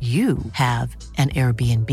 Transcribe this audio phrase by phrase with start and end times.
[0.00, 1.90] you have an Airbnb.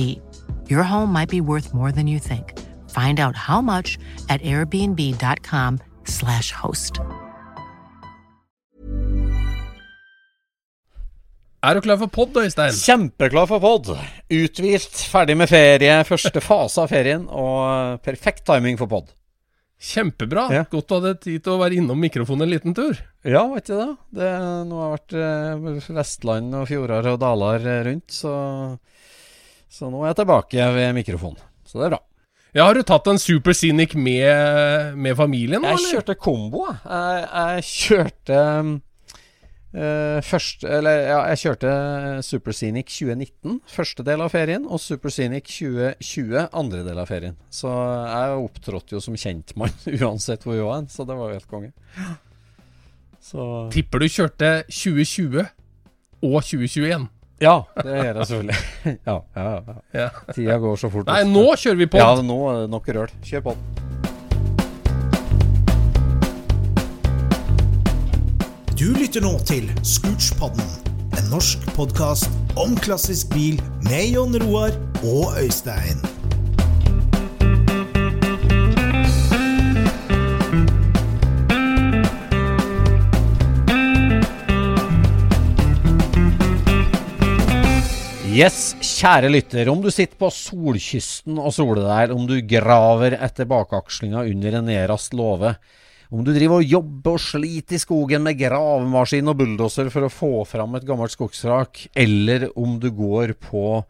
[0.70, 2.54] Your home might be worth more than you think.
[2.92, 3.98] Find out how much
[4.30, 7.00] at airbnb.com/slash host.
[11.66, 12.74] Er du klar for pod, Øystein?
[12.78, 13.88] Kjempeklar for pod.
[14.30, 19.10] Uthvilt, ferdig med ferie, første fase av ferien, og perfekt timing for pod.
[19.82, 20.48] Kjempebra.
[20.56, 20.64] Ja.
[20.72, 22.96] Godt du hadde tid til å være innom mikrofonen en liten tur.
[23.28, 23.92] Ja, vet ikke det.
[24.22, 24.32] det
[24.70, 28.34] nå har det vært eh, Vestland og fjorder og daler eh, rundt, så,
[29.70, 31.44] så nå er jeg tilbake ved mikrofonen.
[31.68, 32.02] Så det er bra.
[32.56, 35.60] Ja, Har du tatt en Super Scenic med, med familien?
[35.60, 35.92] nå, Jeg eller?
[35.98, 36.78] kjørte kombo, jeg.
[36.88, 38.38] Jeg, jeg kjørte
[39.76, 41.72] eh, først Eller ja, jeg kjørte
[42.26, 47.36] Super Scenic 2019, første del av ferien, og Super Scenic 2020, andre del av ferien.
[47.54, 51.40] Så jeg opptrådte jo som kjentmann uansett hvor jeg var hen, så det var jo
[51.40, 51.74] helt konge.
[53.26, 55.44] Så Tipper du kjørte 2020
[56.26, 57.10] og 2021.
[57.44, 58.60] Ja, det gjør jeg selvfølgelig.
[59.10, 59.80] ja, ja, ja.
[60.06, 60.10] Ja.
[60.32, 61.10] Tida går så fort.
[61.10, 62.00] Nei, nå kjører vi på!
[62.00, 63.20] Ja, nå er det nok rørt.
[63.28, 63.58] Kjør på.
[68.76, 70.66] Du lytter nå til Scootspodden,
[71.16, 72.28] en norsk podkast
[72.60, 73.56] om klassisk bil
[73.86, 76.02] med Jon Roar og Øystein.
[88.28, 89.72] Yes, kjære lytter.
[89.72, 94.72] Om du sitter på solkysten og soler deg, om du graver etter bakakslinga under en
[94.74, 95.56] nedrast låve,
[96.16, 100.12] om du driver og jobber og sliter i skogen med gravemaskin og bulldoser for å
[100.14, 103.82] få fram et gammelt skogsvrak, eller om du går på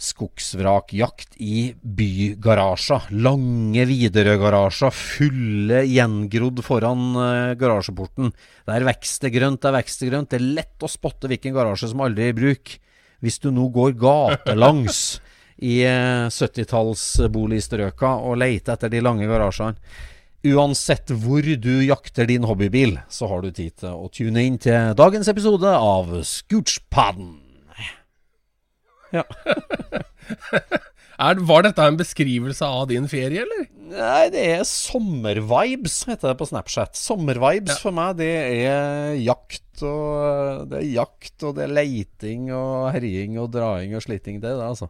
[0.00, 3.10] skogsvrakjakt i bygarasjer.
[3.20, 8.30] Lange Widerøe-garasjer, fulle gjengrodd foran uh, garasjeporten.
[8.70, 10.30] Der vokser det grønt, der vokser det grønt.
[10.32, 12.72] Det er lett å spotte hvilken garasje som aldri er i bruk.
[13.20, 15.02] Hvis du nå går gatelangs
[15.60, 19.76] i uh, 70-tallsboligstrøka og leter etter de lange garasjene
[20.46, 24.94] Uansett hvor du jakter din hobbybil, så har du tid til å tune inn til
[24.96, 27.34] dagens episode av Scootspodden.
[29.12, 29.24] Ja.
[31.20, 33.66] Er, var dette en beskrivelse av din ferie, eller?
[33.90, 36.96] Nei, det er sommervibes, heter det på Snapchat.
[36.96, 37.76] Sommervibes Ja.
[37.82, 38.28] for meg, det
[38.64, 44.06] er jakt og Det er jakt og det er leiting og herjing og draing og
[44.06, 44.40] sliting.
[44.40, 44.88] Det er det, altså.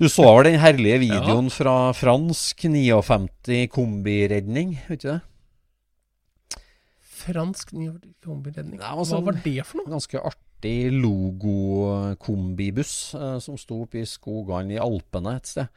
[0.00, 5.20] Du så vel den herlige videoen fra fransk 59 kombiredning, vet du det?
[7.24, 7.70] Fransk
[8.24, 8.80] kombiredning.
[8.82, 9.88] Hva var sånn- var det for noe?
[9.94, 15.68] Ganske artig logo-kombibuss eh, som sto oppe i skogene i Alpene et sted.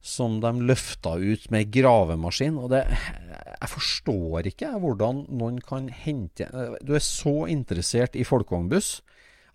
[0.00, 2.56] Som de løfta ut med gravemaskin.
[2.62, 8.22] Og det Jeg forstår ikke hvordan noen kan hente eh, Du er så interessert i
[8.24, 9.00] folkevognbuss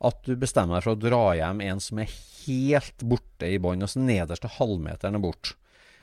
[0.04, 2.10] at du bestemmer deg for å dra hjem en som er
[2.46, 5.54] helt borte i bånn, altså nederste halvmeteren er bort.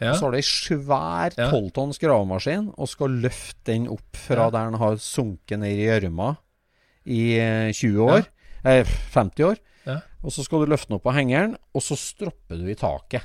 [0.01, 0.15] Ja.
[0.17, 1.51] Så har du ei svær Ja.
[1.53, 4.51] tolvtonns gravemaskin og skal løfte den opp fra Ja.
[4.51, 6.37] der den har sunket ned i gjørma
[7.07, 8.27] i eh, 20 år,
[8.65, 9.59] eh, 50 år.
[9.87, 10.01] Ja.
[10.25, 13.23] Og så skal du løfte den opp på hengeren, og så stropper du i taket.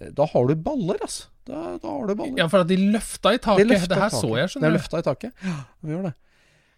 [0.00, 1.26] Eh, Da har du baller, altså.
[1.48, 2.36] Da, da har du baller.
[2.36, 3.66] Ja, for at de løfta i De taket.
[3.66, 4.20] løfter det her taket.
[4.20, 4.76] så jeg, skjønner du.
[4.76, 5.32] De løfta i taket.
[5.42, 6.14] Ja, de gjør det.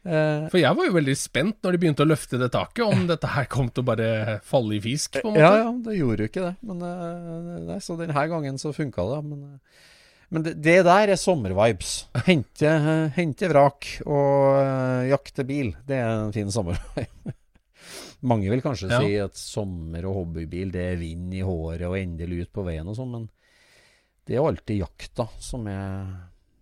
[0.06, 3.06] Eh, For jeg var jo veldig spent når de begynte å løfte det taket, om
[3.11, 5.43] dette her kom til å bare falle i fisk, på en måte.
[5.44, 6.55] Ja, ja, det gjorde jo ikke det.
[6.70, 9.19] Men, eh, nei, så denne gangen så funka det.
[9.29, 9.87] Men, eh,
[10.31, 12.06] men det, det der er sommervibes.
[12.29, 12.70] Hente,
[13.17, 15.73] hente vrak og jakte bil.
[15.85, 17.35] Det er en fin sommervibe.
[18.31, 19.00] Mange vil kanskje Ja.
[19.00, 22.87] si at sommer- og hobbybil det er vind i håret og endelig ut på veien
[22.88, 23.29] og sånn, men
[24.29, 26.11] det er jo alltid jakta som er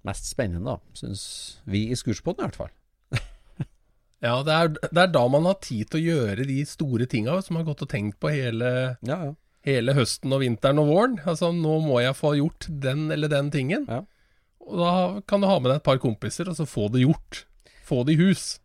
[0.06, 0.78] mest spennende, da.
[0.96, 1.24] Syns
[1.66, 2.70] vi i Scootspoden i hvert fall.
[4.24, 7.36] Ja, det er, det er da man har tid til å gjøre de store tinga
[7.44, 8.70] som man har gått og tenkt på hele,
[9.06, 9.32] Ja, ja.
[9.68, 11.18] hele høsten og vinteren og våren.
[11.22, 13.86] Altså, nå må jeg få gjort den eller den tingen.
[13.86, 14.02] Ja.
[14.68, 14.94] Og da
[15.28, 17.44] kan du ha med deg et par kompiser, og så få det gjort.
[17.88, 18.58] Få det i hus.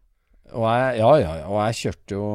[0.54, 2.26] Og jeg, ja, ja, ja, og jeg kjørte jo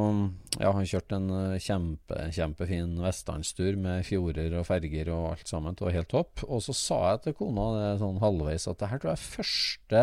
[0.59, 5.77] Jeg har kjørt en eh, kjempe, kjempefin vestlandstur med fjorder og ferger og alt sammen.
[5.79, 6.43] Det var helt topp.
[6.49, 9.29] Og så sa jeg til kona det sånn halvveis at det her tror jeg er
[9.37, 10.03] første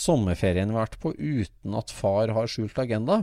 [0.00, 3.20] sommerferien vært på uten at far har skjult agenda.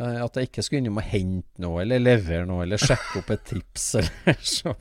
[0.00, 3.32] Eh, At jeg ikke skulle innom og hente noe, eller levere noe, eller sjekke opp
[3.34, 3.86] et tips.
[4.00, 4.72] Eller så.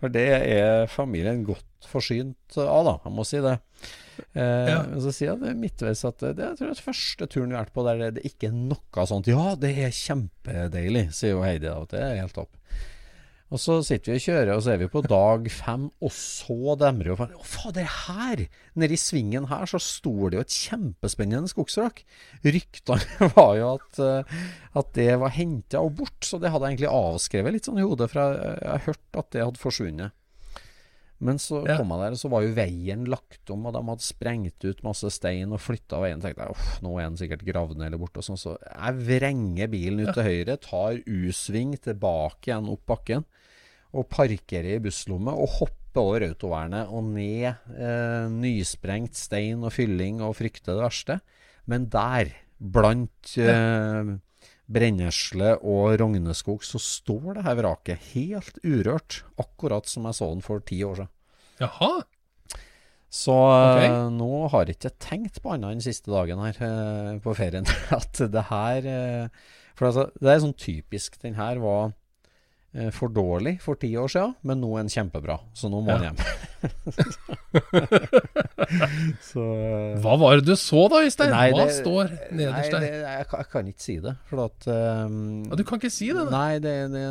[0.00, 2.94] For det er familien godt forsynt av, da.
[3.04, 3.56] Jeg må si det.
[4.38, 4.78] Eh, Ja.
[5.02, 7.74] Så sier jeg det midtveis at det, er tror jeg første turen vi har vært
[7.74, 9.26] på der det ikke er noe sånt.
[9.30, 11.66] Ja, det er kjempedeilig, sier jo Heidi.
[11.66, 12.54] da, Det er helt topp.
[13.52, 16.74] Og så sitter vi og kjører, og så er vi på dag fem, og så
[16.80, 17.26] demrer det.
[17.36, 18.44] Å, fader, her!
[18.80, 22.02] Nede i svingen her så står det jo et kjempespennende skogsvrak.
[22.46, 24.34] Ryktene var jo at, eh,
[24.80, 27.86] at det var henta og bort, så det hadde jeg egentlig avskrevet litt sånn i
[27.86, 30.16] hodet, for jeg, jeg har hørt at det hadde forsvunnet.
[31.24, 31.78] Men så Ja.
[31.78, 34.82] kom jeg der, og så var jo veien lagt om, og de hadde sprengt ut
[34.84, 36.20] masse stein og flytta veien.
[36.20, 38.20] tenkte jeg uff, nå er den sikkert gravd ned eller borte.
[38.20, 43.24] Og sånn, så jeg vrenger bilen ut til høyre, tar U-sving tilbake igjen opp bakken,
[43.94, 50.20] og parkerer i busslommet og hopper over autovernet og ned eh, nysprengt stein og fylling
[50.20, 51.20] og frykter det verste.
[51.70, 54.16] Men der, blant eh,
[54.66, 60.42] brennesle og rogneskog, så står det her vraket helt urørt, akkurat som jeg så den
[60.44, 61.13] for ti år siden.
[61.62, 61.92] Jaha.
[63.14, 63.92] Så okay.
[64.10, 67.66] Nå har jeg ikke tenkt på annet enn siste dagen her eh, på ferien.
[67.94, 69.28] At det her eh,
[69.78, 71.20] For altså, det er sånn typisk.
[71.22, 71.92] Den her var
[72.74, 75.38] eh, for dårlig for ti år siden, men nå er den kjempebra.
[75.54, 75.98] Så nå må Ja.
[76.02, 76.18] den hjem.
[79.30, 81.30] så eh, Hva var det du så da, Øystein?
[81.34, 82.86] Hva det- står nederst der?
[82.88, 84.16] jeg, jeg kan ikke si det.
[84.30, 86.30] For at um, Ja, du kan ikke si det, da.
[86.34, 87.04] Nei, det, det,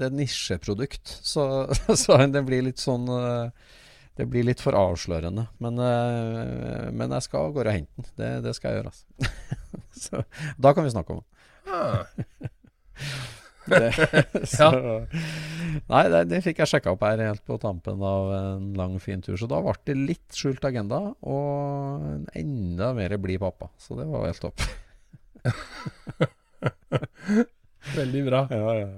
[0.00, 1.18] det er nisjeprodukt.
[1.20, 1.44] Så,
[2.04, 3.76] så den blir litt sånn eh,
[4.18, 5.44] Det blir litt for avslørende.
[5.62, 8.04] Men, eh, men jeg skal av gårde og hente den.
[8.18, 8.90] Det, det skal jeg gjøre.
[8.92, 9.06] Altså.
[10.04, 10.14] så,
[10.60, 11.28] da kan vi snakke om det.
[11.70, 12.02] Ah.
[13.70, 13.90] det.
[14.56, 14.66] så,
[15.90, 19.22] Nei, det, det fikk jeg sjekka opp her helt på tampen av en lang, fin
[19.24, 19.36] tur.
[19.38, 23.66] Så da ble det litt skjult agenda, og enda mer blid pappa.
[23.80, 24.58] Så det var helt topp.
[27.96, 28.40] Veldig bra.
[28.52, 28.90] Ja, ja.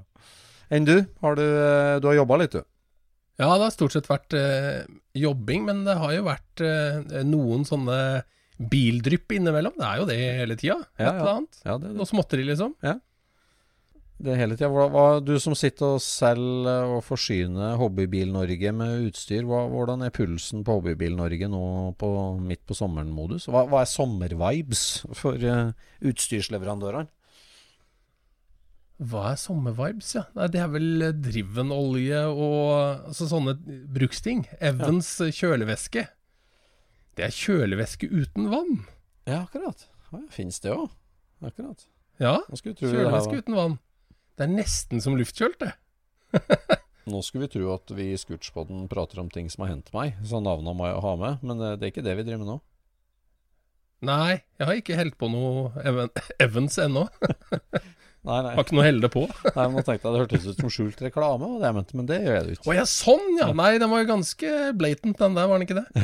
[0.72, 0.96] Enn du?
[1.20, 2.62] Har du, eh, du har jobba litt, du?
[3.40, 4.82] Ja, det har stort sett vært eh,
[5.19, 7.96] jobbing, men det har jo vært eh, noen sånne
[8.73, 9.75] bildrypp innimellom.
[9.79, 10.76] Det er jo det hele tida.
[10.99, 11.14] Et Ja, ja.
[11.17, 11.62] eller annet.
[11.64, 11.96] Ja, det, det.
[11.99, 12.76] Noe småtteri, liksom.
[14.23, 14.69] Det hele tida.
[15.25, 20.76] Du som sitter og selger og forsyner Hobbybil-Norge med utstyr, hva, hvordan er pulsen på
[20.79, 21.62] Hobbybil-Norge nå
[21.99, 22.11] på,
[22.44, 23.49] midt på sommeren-modus?
[23.50, 24.84] Hva, hva er sommervibes
[25.19, 25.73] for uh,
[26.06, 27.11] utstyrsleverandørene?
[29.02, 30.26] Hva er sommervibes, ja?
[30.37, 33.56] Nei, det er vel eh, drivenolje og altså, sånne
[33.94, 34.44] bruksting.
[34.62, 35.32] Evans ja.
[35.41, 36.05] kjølevæske.
[37.19, 38.84] Det er kjølevæske uten vann.
[39.26, 39.88] Ja, akkurat.
[40.12, 40.93] Ja, Fins det òg?
[41.43, 41.86] Akkurat.
[42.22, 43.79] Ja, kjølevæske uten vann.
[44.38, 45.72] Det er nesten som luftkjølt, det.
[47.12, 50.15] nå skulle vi tro at vi i Scootspoden prater om ting som har hendt meg,
[50.24, 51.43] så navnene må jeg ha med.
[51.43, 52.60] Men eh, det er ikke det vi driver med nå.
[54.03, 56.10] Nei, jeg har ikke helt på noe Evan
[56.44, 57.06] Evans ennå.
[58.22, 58.52] Nei, nei.
[58.55, 59.24] Har ikke noe helle på.
[59.56, 61.96] nei men nå tenkte jeg det hørtes ut som skjult reklame, og det jeg mente,
[61.98, 62.69] men det gjør jeg det ikke.
[62.70, 63.48] Å ja, sånn ja!
[63.58, 64.48] Nei, den var jo ganske
[64.79, 65.88] blatant, den der, var den ikke det?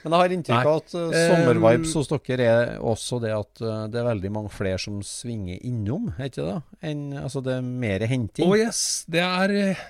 [0.00, 3.60] Men jeg har inntrykk av at uh, sommervibes Um, hos dere er også det at
[3.60, 6.56] uh, det er veldig mange flere som svinger innom, er ikke det?
[6.88, 8.48] Enn, altså det er mer henting.
[8.48, 8.80] Å yes,
[9.12, 9.82] det er eh,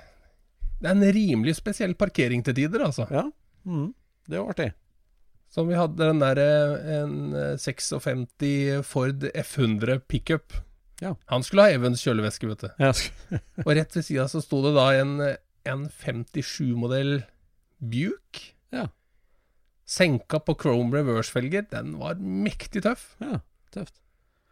[0.80, 3.06] Det er en rimelig spesiell parkering til tider, altså.
[3.12, 3.28] Ja,
[3.68, 3.86] mm,
[4.26, 4.68] det er jo artig.
[5.50, 6.48] Som vi hadde den derre
[7.00, 10.54] en eh, 56 Ford F100 pickup.
[11.02, 11.14] Ja.
[11.32, 12.68] Han skulle ha Evans kjøleveske, vet du.
[12.78, 12.92] Ja,
[13.66, 15.16] Og rett ved sida så sto det da en,
[15.66, 17.22] en 57-modell
[17.80, 18.52] Buke.
[18.74, 18.86] Ja.
[19.90, 21.66] Senka på chrome reverse-felger.
[21.72, 23.14] Den var mektig tøff.
[23.24, 23.40] ja
[23.74, 23.96] tøft.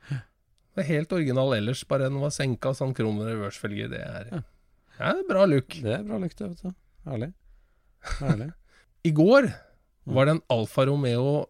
[0.09, 3.89] Det er helt original ellers, bare den var senka sånn chrome reverse-felger.
[3.91, 4.43] Det er Ja.
[5.01, 5.75] ja, bra look.
[5.75, 6.75] Det er bra look, det, vet du.
[7.09, 7.33] Herlig.
[8.21, 8.51] Herlig.
[9.11, 9.49] I går.
[10.15, 11.47] Var det en Alfa Romeo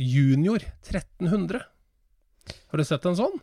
[0.00, 1.60] Junior 1300.
[2.70, 3.36] Har du sett en sånn?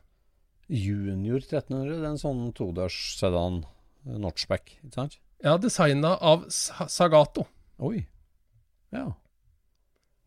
[0.72, 3.62] Junior 1300, det er en sånn todørs sedan
[4.06, 5.18] eh, notchback, ikke sant?
[5.44, 7.48] Ja, designa av Sagato.
[7.82, 8.04] Oi.
[8.94, 9.08] Ja.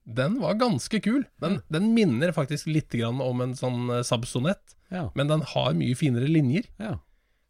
[0.04, 1.22] Den var ganske kul.
[1.40, 5.06] Den, den minner faktisk litt grann om en sånn eh, Sabsonett, Ja.
[5.16, 6.68] men den har mye finere linjer.
[6.78, 6.98] ja.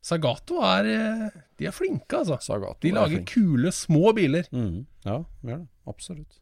[0.04, 2.38] Sagato er eh, De er flinke, altså.
[2.42, 2.80] Sagato.
[2.82, 4.48] De er lager kule, små biler.
[4.54, 4.86] Mm.
[5.06, 5.68] Ja, gjør det.
[5.90, 6.40] Absolutt.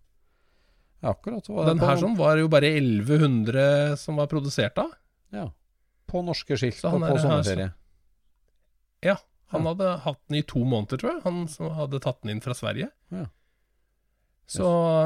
[1.03, 1.49] Ja, akkurat.
[1.67, 4.93] Den her sånn var jo bare 1100 som var produsert av.
[5.35, 5.49] Ja.
[6.09, 7.69] På norske skilt og på er sommerferie.
[9.03, 9.17] Ja,
[9.53, 9.73] han Ja.
[9.75, 11.23] hadde hatt den i to måneder, tror jeg.
[11.25, 12.89] Han som hadde tatt den inn fra Sverige.
[13.11, 13.27] Ja.
[14.47, 14.65] Så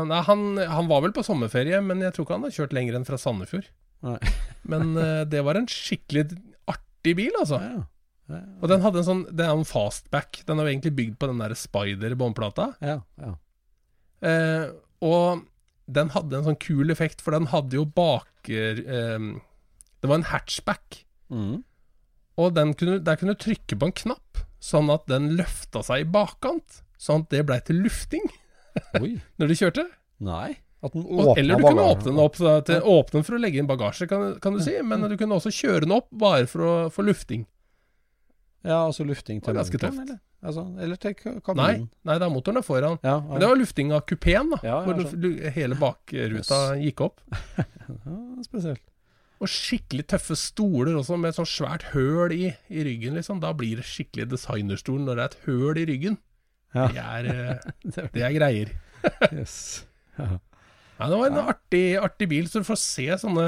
[0.09, 2.97] Nei, han, han var vel på sommerferie, men jeg tror ikke han har kjørt lenger
[2.99, 3.69] enn fra Sandefjord.
[4.07, 4.19] Nei.
[4.69, 6.29] Men uh, det var en skikkelig
[6.69, 7.61] artig bil, altså.
[7.63, 7.73] Ja.
[7.81, 7.85] Ja.
[8.27, 10.41] Og den hadde en sånn Det er en fastback.
[10.49, 12.73] Den er jo egentlig bygd på den der Spider-båndplata.
[12.83, 13.35] Ja, ja.
[14.27, 14.73] Eh,
[15.05, 15.45] og
[15.87, 19.31] den hadde en sånn kul effekt, for den hadde jo baker eh,
[20.01, 21.03] Det var en hatchback.
[21.31, 21.63] Mm.
[22.37, 26.05] Og den kunne, der kunne du trykke på en knapp, sånn at den løfta seg
[26.05, 26.83] i bakkant.
[27.01, 28.25] Sånn at det blei til lufting
[29.39, 29.87] når du kjørte.
[30.25, 30.57] Nei.
[30.85, 34.37] Og, eller du kunne åpne den opp, til, åpne for å legge inn bagasje, kan,
[34.43, 34.77] kan du si.
[34.87, 37.47] Men du kunne også kjøre den opp bare for å få lufting.
[38.67, 40.01] Ja, altså lufting til ganske tøft.
[40.03, 40.19] eller?
[40.47, 41.87] Altså, eller til kabinen?
[41.87, 42.99] Nei, nei, det er motoren er foran.
[43.07, 44.59] Ja, Men det var lufting av kupeen, da.
[44.63, 45.23] Ja, ja, hvor sånn.
[45.23, 47.25] du, hele bakruta gikk opp.
[47.63, 48.85] ja, spesielt.
[49.37, 53.41] Og skikkelig tøffe stoler også, med et sånn svært høl i, i ryggen, liksom.
[53.43, 56.19] Da blir det skikkelig designerstol når det er et høl i ryggen.
[56.77, 56.87] Ja.
[56.93, 58.75] Det, er, eh, det er greier.
[59.31, 59.87] Yes.
[60.19, 60.39] Ja.
[60.97, 63.45] Nei, det var en artig, artig bil, så du får se sånne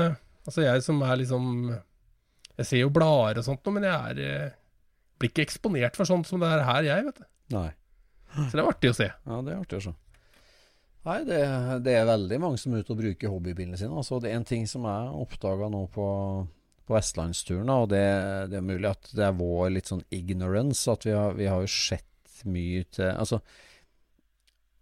[0.46, 1.46] Altså jeg som er liksom
[2.60, 4.52] Jeg ser jo blader og sånt nå, men jeg er eh,
[5.18, 7.28] blir ikke eksponert for sånt som det er her, jeg, vet du.
[7.56, 7.70] Nei.
[8.34, 9.08] Så det er artig å se.
[9.08, 9.94] Ja, det er artig å se.
[11.08, 11.40] Nei, det,
[11.86, 13.96] det er veldig mange som er ute og bruker hobbybilene sine.
[13.96, 16.08] Altså, det er en ting som jeg oppdaga nå på,
[16.84, 18.04] på vestlandsturen, og det,
[18.52, 21.64] det er mulig at det er vår litt sånn ignorance, at vi har, vi har
[21.64, 22.04] jo sett
[22.48, 23.40] mye til Altså,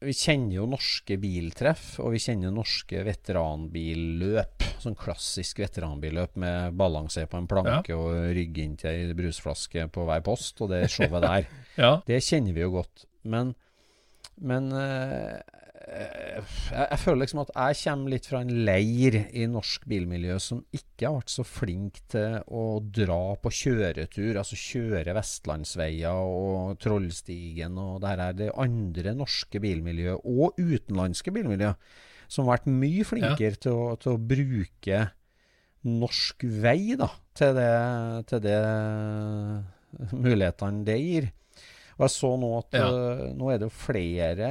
[0.07, 4.65] vi kjenner jo norske biltreff, og vi kjenner norske veteranbilløp.
[4.83, 10.07] Sånn klassisk veteranbilløp med balanse på en planke og rygge inn til ei brusflaske på
[10.09, 11.49] hver post, og det showet der.
[11.77, 11.99] Ja.
[12.09, 13.03] Det kjenner vi jo godt.
[13.29, 13.51] Men,
[14.41, 15.43] men eh,
[15.87, 16.43] jeg,
[16.73, 21.07] jeg føler liksom at jeg kommer litt fra en leir i norsk bilmiljø som ikke
[21.07, 28.01] har vært så flink til å dra på kjøretur, altså kjøre vestlandsveier og Trollstigen og
[28.03, 31.73] det her er det andre norske bilmiljø, og utenlandske bilmiljø,
[32.27, 35.05] som har vært mye flinkere til, å, til å bruke
[35.87, 37.73] norsk vei da, til det,
[38.31, 38.61] til det
[40.13, 41.29] mulighetene det gir.
[41.97, 42.89] Og jeg så nå at Ja.
[42.93, 44.51] øh, nå er det jo flere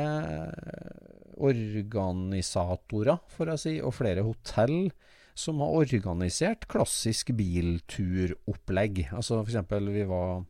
[1.38, 4.92] organisatorer, for å si, og flere hotell
[5.36, 9.10] som har organisert klassisk bilturopplegg.
[9.14, 10.46] Altså eksempel, vi var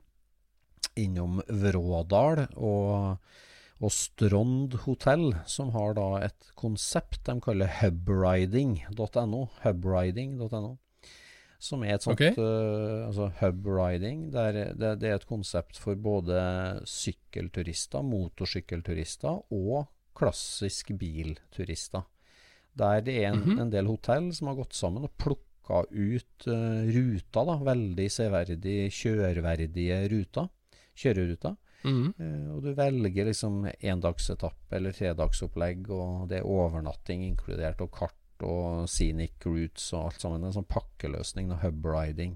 [0.96, 3.18] innom Vrådal og,
[3.82, 9.48] og Strond hotell, som har da et konsept de kaller hubriding.no.
[9.66, 10.78] Hubriding.no.
[11.60, 12.36] Som er et sånt okay.
[12.38, 14.30] uh, altså hubriding.
[14.34, 16.38] Der, det, det er et konsept for både
[16.90, 22.06] sykkelturister, motorsykkelturister og klassisk bilturister.
[22.76, 23.60] Der det er en, Mhm.
[23.60, 28.92] en del hotell som har gått sammen og plukka ut uh, ruter, da, veldig severdig
[28.92, 30.50] kjørverdige ruter,
[30.96, 31.56] kjøreruter.
[31.86, 32.14] Mm -hmm.
[32.20, 38.16] uh, og du velger liksom endagsetappe eller tredagsopplegg, og det er overnatting inkludert, og kart
[38.44, 40.44] og scenic routes og alt sammen.
[40.44, 42.36] En sånn pakkeløsning, og hubriding,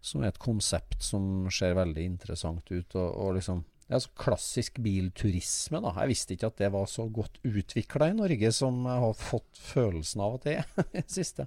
[0.00, 2.94] som er et konsept som ser veldig interessant ut.
[2.98, 5.92] Og, og liksom det er altså klassisk bilturisme, da.
[6.00, 9.60] Jeg visste ikke at det var så godt utvikla i Norge som jeg har fått
[9.62, 11.46] følelsen av at det er i det siste.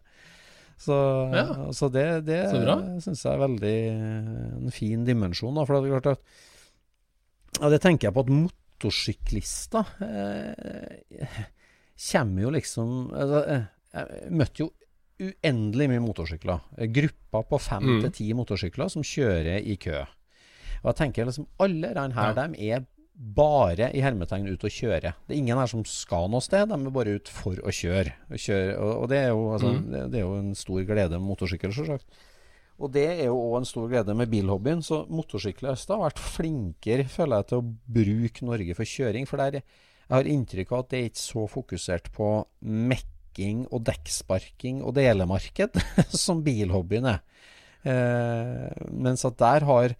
[0.79, 0.95] Så,
[1.35, 1.43] Ja.
[1.75, 2.39] så det, det
[3.03, 3.73] syns jeg er veldig
[4.61, 5.59] en fin dimensjon.
[5.59, 11.43] Da, for det er klart at ja, det tenker jeg på at motorsyklister eh,
[12.13, 14.69] kommer jo liksom altså, eh, Jeg møtte jo
[15.19, 16.61] uendelig mye motorsykler.
[16.95, 18.01] Grupper på fem Mm.
[18.05, 20.05] til ti motorsykler som kjører i kø.
[20.83, 22.47] Og jeg tenker liksom alle de her, Ja.
[22.47, 22.85] de er
[23.35, 25.13] bare i hermetegn ute og kjøre.
[25.27, 28.13] Det er ingen her som skal noe sted, de er bare ut for å kjøre.
[28.31, 29.91] Og, kjøre, og, og det, er jo, altså, Mm.
[29.91, 32.05] det, det er jo en stor glede med motorsykkel, selvsagt.
[32.79, 34.79] Og det er jo òg en stor glede med bilhobbyen.
[34.81, 39.27] Så motorsyklister har vært flinkere, føler jeg, til å bruke Norge for kjøring.
[39.27, 39.63] For der, jeg
[40.09, 42.45] har inntrykk av at det er ikke så fokusert på
[43.39, 45.79] mekking og dekksparking og delemarked
[46.25, 47.19] som bilhobbyen er.
[47.83, 49.95] Eh, mens at der har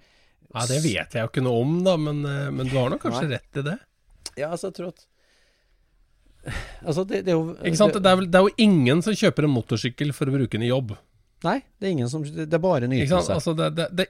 [0.50, 3.01] Ja, det vet jeg jo ikke noe om, da, men, eh, men du har nok
[3.01, 3.38] kanskje Nei.
[3.38, 3.77] rett i det.
[4.38, 5.05] Ja, altså, jeg tror at
[6.86, 7.93] Altså, det, det er jo Ikke sant?
[7.93, 10.63] Det er, vel, det er jo ingen som kjøper en motorsykkel for å bruke den
[10.63, 10.93] i jobb.
[11.43, 13.34] Nei, det er ingen som Det er bare Ikke sant?
[13.36, 14.05] Altså det, det, det,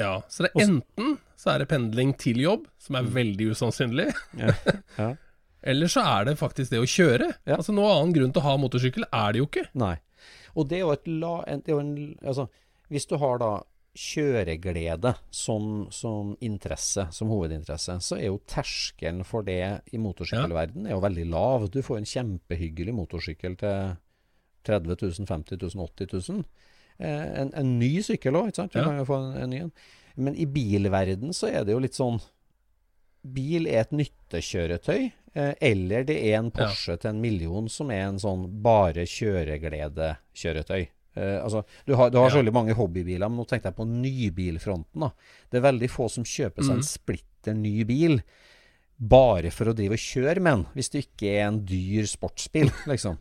[0.00, 4.08] ja, så det er enten så er det pendling til jobb, som er veldig usannsynlig,
[4.40, 4.54] Ja.
[4.98, 5.12] Ja.
[5.62, 7.32] eller så er det faktisk det å kjøre.
[7.48, 7.56] Ja.
[7.56, 9.66] Altså Noe annen grunn til å ha motorsykkel er det jo ikke.
[9.74, 9.96] Nei.
[10.54, 11.32] Og det er jo et la...
[11.46, 12.48] Det er jo en, altså,
[12.88, 13.50] hvis du har da
[13.98, 19.58] kjøreglede som, som interesse, som hovedinteresse, så er jo terskelen for det
[19.94, 21.66] i motorsykkelverden er jo veldig lav.
[21.74, 23.96] Du får en kjempehyggelig motorsykkel til
[24.68, 26.42] 30 000, 50 000, 80 000.
[26.98, 28.74] Eh, en, en ny sykkel òg, ikke sant?
[28.74, 28.86] Du Ja.
[28.88, 29.72] kan jo få en, en ny en.
[30.18, 32.18] Men i bilverden så er det jo litt sånn
[33.34, 38.06] Bil er et nyttekjøretøy, eh, eller det er en Porsche til en million som er
[38.08, 39.04] en sånn bare
[39.82, 40.88] kjøregledekjøretøy.
[41.18, 42.34] Eh, altså, du har, du har Ja.
[42.36, 45.00] så veldig mange hobbybiler, men nå tenkte jeg på nybilfronten.
[45.00, 45.10] da.
[45.50, 46.82] Det er veldig få som kjøper seg en Mhm.
[46.84, 48.22] splitter ny bil
[49.00, 52.70] bare for å drive og kjøre med den, hvis det ikke er en dyr sportsbil,
[52.86, 53.18] liksom.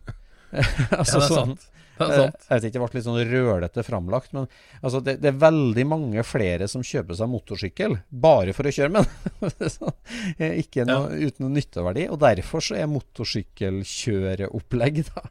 [0.53, 1.69] altså, ja, det er sånn- sant.
[1.97, 2.41] Det er Eh, sant.
[2.47, 4.45] Jeg vet ikke, det ble litt sånn rølete framlagt, men
[4.81, 8.91] altså, det, det er veldig mange flere som kjøper seg motorsykkel bare for å kjøre
[8.93, 9.13] med den.
[10.63, 12.03] Ikke noe, uten noe nytteverdi.
[12.13, 15.21] Og derfor så er motorsykkelkjøreopplegg da,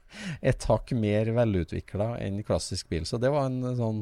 [0.40, 3.04] et hakk mer velutvikla enn klassisk bil.
[3.08, 4.00] Så det var en sånn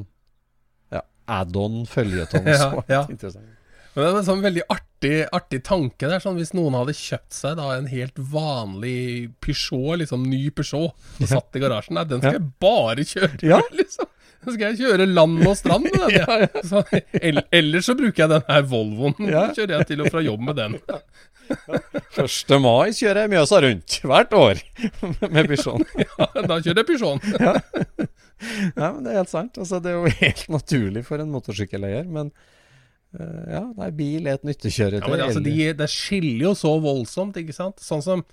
[0.93, 1.01] ja,
[1.39, 2.45] add-on føljetong.
[2.55, 3.01] Ja, ja.
[3.13, 3.49] interessant.
[3.95, 6.19] Men det er en sånn veldig artig, artig tanke der.
[6.23, 11.29] Sånn, hvis noen hadde kjøpt seg da en helt vanlig Peugeot, liksom ny Peugeot, og
[11.31, 13.61] satt i garasjen Nei, den skal jeg bare kjøre, Ja.
[13.79, 14.11] liksom.
[14.45, 16.11] Den skal jeg kjøre land og strand med den.
[16.19, 16.49] Ja.
[16.67, 16.83] Så,
[17.55, 19.15] ellers så bruker jeg den her Volvoen.
[19.25, 19.47] Ja.
[19.55, 20.75] Kjører jeg til og fra jobb med den.
[21.45, 22.53] 1.
[22.61, 24.61] mai kjører jeg Mjøsa rundt hvert år
[25.31, 25.95] med Peugeot.
[26.05, 27.25] Ja, da kjører jeg Peugeot.
[28.75, 29.57] Ja, men det er helt sant.
[29.61, 32.29] Altså, det er jo helt naturlig for en motorsykkeleier, men
[33.51, 35.05] ja, nei, bil er et nyttekjøretøy.
[35.05, 37.81] Ja, men altså, de, Det skiller jo så voldsomt, ikke sant?
[37.83, 38.25] Sånn som,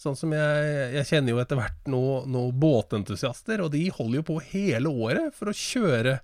[0.00, 4.26] sånn som jeg, jeg kjenner jo etter hvert noen noe båtentusiaster, og de holder jo
[4.32, 6.18] på hele året for å kjøre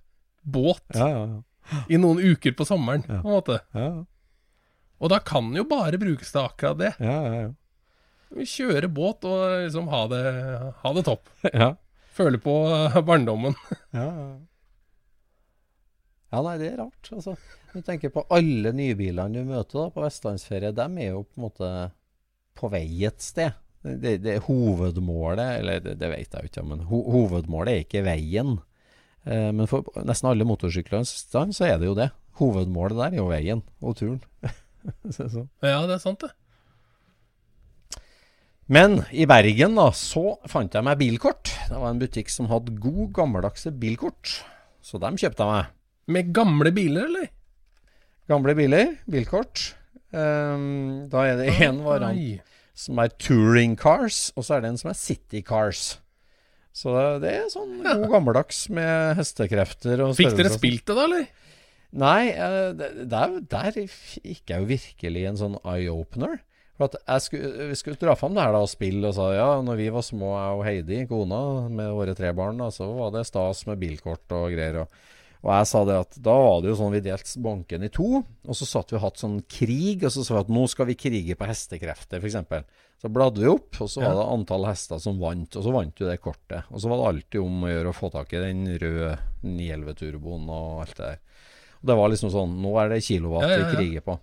[0.46, 1.84] båt ja, ja, ja.
[1.90, 3.60] i noen uker på sommeren, på en måte.
[3.74, 3.90] ja,
[5.02, 6.92] Og da kan jo bare brukes til akkurat det.
[7.02, 7.54] ja, ja, ja.
[8.36, 10.22] Kjøre båt og liksom ha det,
[10.82, 11.28] ha det topp.
[11.52, 11.76] ja.
[12.16, 13.54] Føle på eh, barndommen.
[13.94, 14.26] Ja, ja.
[16.32, 17.10] ja, nei, det er rart.
[17.12, 17.36] Altså,
[17.76, 21.46] du tenker på alle nybilene du møter da, på vestlandsferie, de er jo på en
[21.46, 21.70] måte
[22.56, 23.56] på vei et sted.
[23.86, 28.06] Det, det er hovedmålet, eller det, det vet jeg ikke, men ho hovedmålet er ikke
[28.06, 28.56] veien.
[29.26, 32.10] Eh, men for nesten alle motorsyklenes stand så er det jo det.
[32.40, 34.22] Hovedmålet der er jo veien og turen.
[34.86, 36.28] Ja, det er sant, det.
[38.70, 41.50] Men i Bergen da, så fant jeg meg bilkort.
[41.66, 44.36] Det var en butikk som hadde god gammeldagse bilkort.
[44.78, 45.72] Så dem kjøpte jeg meg.
[46.14, 47.26] Med gamle biler, eller?
[48.26, 49.76] Gamle biler, bilkort.
[50.10, 52.42] Um, da er det én variant
[52.76, 55.96] som er touring cars, og så er det en som er city cars.
[56.76, 61.28] Så det er sånn god gammeldags med hestekrefter og Fikk dere spilt det, da, eller?
[61.96, 66.36] Nei, eh, der, der fikk jeg jo virkelig en sånn eye-opener.
[66.76, 69.48] For at skulle, Vi skulle dra fram det her da og spille, og sa ja,
[69.64, 71.40] når vi var små, jeg og Heidi, kona,
[71.72, 74.82] med våre tre barn, da, så var det stas med bilkort og greier.
[74.82, 75.00] Og,
[75.46, 78.08] og jeg sa det at da var det jo sånn vi delte banken i to,
[78.18, 80.88] og så satt vi og hatt sånn krig, og så sa vi at nå skal
[80.88, 82.64] vi krige på hestekrefter, f.eks.
[82.96, 85.94] Så bladde vi opp, og så var det antall hester som vant, og så vant
[85.94, 86.66] du det kortet.
[86.72, 89.12] Og så var det alltid om å gjøre å få tak i den røde
[89.44, 91.22] 911 turboen og alt det der.
[91.76, 93.66] Og det var liksom sånn Nå er det kilowatt Ja, ja, ja.
[93.68, 94.18] vi kriger på.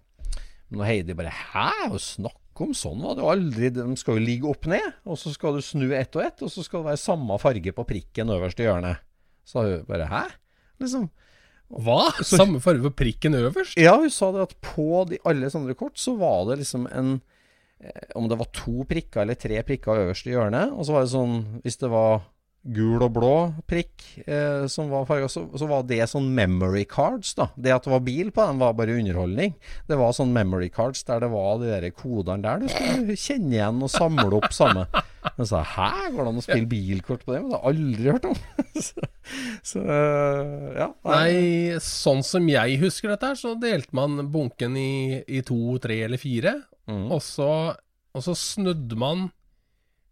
[0.73, 1.69] Men Heidi bare Hæ?
[1.93, 3.69] og snakk om sånn var det jo aldri.
[3.77, 6.51] De skal jo ligge opp ned, og så skal du snu ett og ett, og
[6.51, 9.05] så skal det være samme farge på prikken øverst i hjørnet.
[9.47, 10.23] Så hun bare Hæ?
[10.81, 11.09] Liksom.
[11.83, 12.11] Hva?
[12.25, 13.77] Samme farge på prikken øverst?
[13.81, 17.15] Ja, hun sa det at på de alle sånne kort så var det liksom en
[17.79, 21.05] eh, Om det var to prikker eller tre prikker øverst i hjørnet, og så var
[21.05, 22.21] det sånn Hvis det var
[22.63, 23.31] gul og blå
[23.67, 27.49] prikk eh, som var farga, så, så var det sånn memory cards, da.
[27.59, 29.51] Det at det var bil på den, var bare underholdning.
[29.89, 33.57] Det var sånn memory cards der det var de der kodene der du skulle kjenne
[33.57, 34.85] igjen og samle opp samme.
[35.35, 37.43] Men så hæ, går det an å spille bilkort på det?
[37.43, 38.41] Men det har jeg aldri hørt om.
[38.87, 39.07] så,
[39.73, 40.89] så eh, ja.
[41.11, 44.91] Nei, sånn som jeg husker dette her, så delte man bunken i,
[45.27, 46.61] i to, tre eller fire.
[46.87, 47.49] Mm, Og så,
[48.15, 49.29] og så snudde man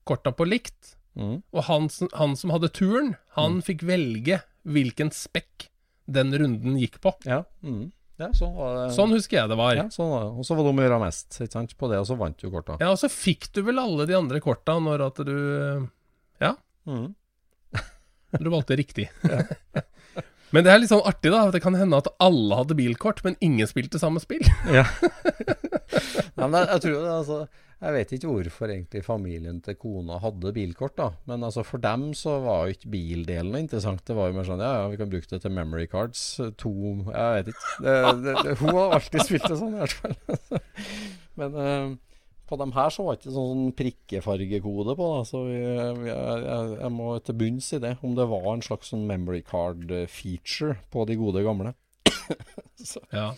[0.08, 0.98] korta på likt.
[1.20, 1.38] Mm.
[1.52, 5.70] Og han, han som hadde turen, han fikk velge hvilken spekk
[6.12, 7.14] den runden gikk på.
[7.28, 7.86] Ja, mm.
[8.22, 8.90] ja sånn var det.
[8.98, 9.78] Sånn husker jeg det var.
[9.78, 10.34] Ja, sånn var det.
[10.36, 11.78] Og så var det om å gjøre mest sant?
[11.78, 12.78] på det, og så vant du korta.
[12.82, 15.36] Ja, og så fikk du vel alle de andre korta når at du
[16.42, 16.56] Ja,
[16.90, 17.12] Mm.
[18.42, 19.12] du valgte riktig.
[20.52, 21.46] Men det er litt sånn artig, da.
[21.48, 24.44] at Det kan hende at alle hadde bilkort, men ingen spilte samme spill.
[24.68, 24.84] Ja.
[26.36, 27.38] Nei, men jeg, jeg tror det, altså
[27.82, 31.08] Jeg vet ikke hvorfor egentlig familien til kona hadde bilkort, da.
[31.26, 34.04] Men altså for dem så var jo ikke bildelen interessant.
[34.06, 36.22] Det var jo mer sånn ja, ja, vi kan bruke det til memory cards.
[36.62, 36.74] To
[37.08, 37.74] Jeg vet ikke.
[37.82, 40.62] Det, det, det, hun har alltid spilt det sånn, i hvert fall.
[41.42, 45.26] Men uh, på dem her så var det ikke sånn prikkefargekode på, da.
[45.32, 45.62] Så vi,
[46.04, 47.96] vi, jeg, jeg, må til bunns i det.
[48.06, 51.74] Om det var en slags sånn memory card feature på de gode gamle.
[53.18, 53.32] ja.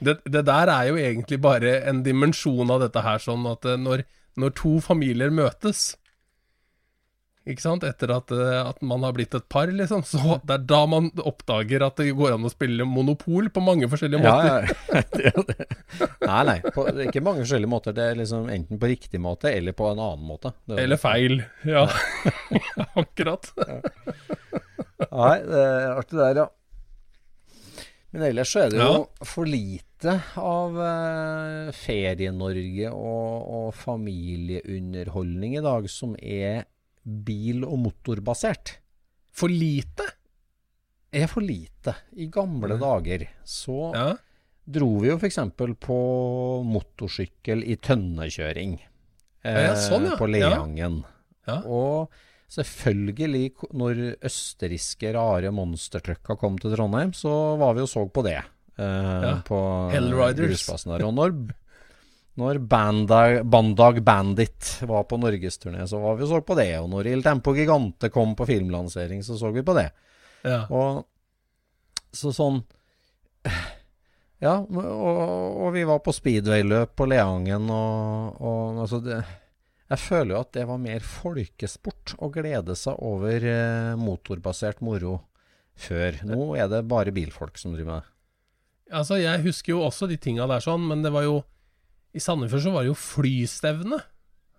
[0.00, 4.04] Det, det, der er jo egentlig bare en dimensjon av dette her, sånn at når,
[4.40, 5.90] når to familier møtes
[7.48, 7.84] ikke sant?
[7.88, 10.02] Etter at, at, man har blitt et par, liksom.
[10.08, 13.88] Så det er da man oppdager at det går an å spille monopol på mange
[13.90, 14.68] forskjellige måter.
[14.68, 15.02] Ja, ja.
[15.20, 15.66] Det det.
[16.24, 16.58] Nei, nei.
[16.74, 17.96] På, ikke mange forskjellige måter.
[17.96, 20.54] Det er liksom enten på riktig måte eller på en annen måte.
[20.76, 21.40] eller feil.
[21.68, 21.86] Ja.
[23.00, 23.50] Akkurat.
[25.10, 26.48] Nei, det er artig der, ja.
[28.10, 35.64] Men ellers så er det jo for lite av eh, Ferie-Norge og, og, familieunderholdning i
[35.64, 36.64] dag som er
[37.02, 38.78] bil- og motorbasert.
[39.32, 40.06] For lite?
[41.12, 41.94] Er for lite.
[42.16, 42.80] I gamle mm.
[42.80, 44.08] dager så ja.
[44.64, 45.40] dro vi jo f.eks.
[45.58, 46.00] på
[46.70, 48.78] motorsykkel i tønnekjøring.
[49.44, 50.18] Eh, ja, sånn, ja.
[50.20, 51.02] På Leangen.
[51.66, 52.12] Og
[52.50, 58.40] Selvfølgelig, når østerrikske rare monstertrucker kom til Trondheim, så var vi og så på det.
[58.80, 59.32] Eh, ja.
[59.46, 59.60] På
[59.92, 61.04] grusplassen der.
[61.04, 61.34] Og når,
[62.40, 66.70] når Bandag, Bandag, Bandit var på norgesturné, så var vi og så på det.
[66.80, 69.90] Og når Il Tempo Gigante kom på filmlansering, så så vi på det.
[70.46, 70.64] Ja.
[70.72, 71.04] Og
[72.16, 72.62] så sånn
[74.40, 79.18] Ja, og, og vi var på speedwayløp på Leangen, og, og altså det
[79.90, 85.16] jeg føler jo at det var mer folkesport å glede seg over eh, motorbasert moro
[85.74, 86.20] før.
[86.28, 88.12] Nå er det bare bilfolk som driver med det.
[88.90, 91.40] Altså, jeg husker jo også de tinga der sånn, men det var jo
[92.16, 94.00] I Sandefjord så var det jo flystevne.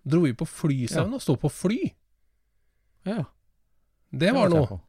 [0.08, 1.20] Dro vi på flystevne ja.
[1.20, 1.80] og sto på fly.
[3.08, 3.22] Ja.
[4.12, 4.80] Det, det var noe.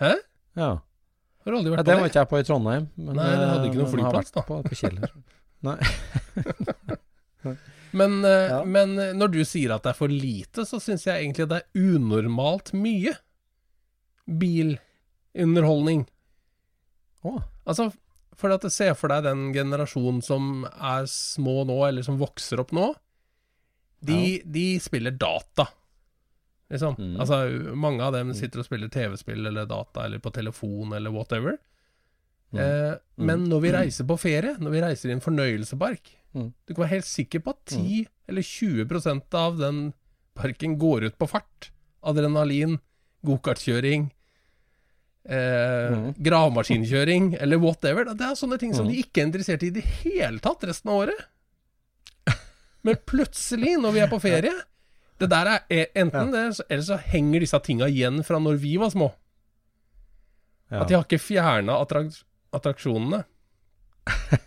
[0.00, 0.14] Hæ?
[0.58, 0.70] Ja.
[1.40, 1.98] Har aldri vært ja, det?
[2.00, 2.88] Var ikke jeg på i Trondheim.
[2.98, 4.44] Men, Nei, det hadde ikke noen flyplass, da.
[4.48, 5.14] På, på Kjeller.
[5.68, 5.78] Nei.
[7.90, 8.60] Men, eh, ja.
[8.64, 11.56] men, eh, når du sier at det er for lite, så syns jeg egentlig det
[11.58, 13.16] er unormalt mye
[14.30, 16.04] bilunderholdning.
[17.26, 17.40] Oh.
[17.66, 17.88] Altså,
[18.40, 22.74] for at Se for deg den generasjonen som er små nå, eller som vokser opp
[22.76, 22.92] nå.
[24.00, 24.44] De, ja.
[24.48, 25.66] de spiller data,
[26.72, 26.96] liksom.
[26.96, 27.16] Mm.
[27.20, 27.40] Altså,
[27.76, 31.58] mange av dem sitter og spiller TV-spill eller data, eller på telefon, eller whatever.
[32.50, 32.62] Mm.
[32.62, 33.26] Eh, mm.
[33.28, 36.52] Men når vi reiser på ferie, når vi reiser i en fornøyelsespark, Mm.
[36.66, 38.10] Du kan være helt sikker på at 10 mm.
[38.30, 39.82] eller 20% av den
[40.38, 41.70] parken går ut på fart.
[42.06, 42.78] Adrenalin,
[43.26, 44.10] gokartkjøring,
[45.28, 46.06] eh, mm.
[46.18, 48.08] gravemaskinkjøring eller whatever.
[48.14, 49.04] Det er sånne ting som de mm.
[49.04, 51.24] ikke er interessert i i det hele tatt resten av året.
[52.86, 54.54] Men plutselig, når vi er på ferie
[55.20, 58.76] Det der er e, enten det, eller så henger disse tinga igjen fra når vi
[58.80, 59.10] var små.
[60.70, 62.14] At de har ikke fjerna attrak
[62.56, 63.24] attraksjonene.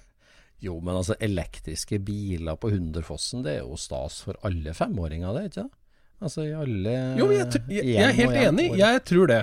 [0.63, 5.49] Jo, men altså elektriske biler på Hunderfossen, det er jo stas for alle femåringer, det,
[5.49, 5.79] ikke det?
[6.23, 9.41] Altså i alle Jo, jeg, jeg, jeg er helt enig, jeg tror det.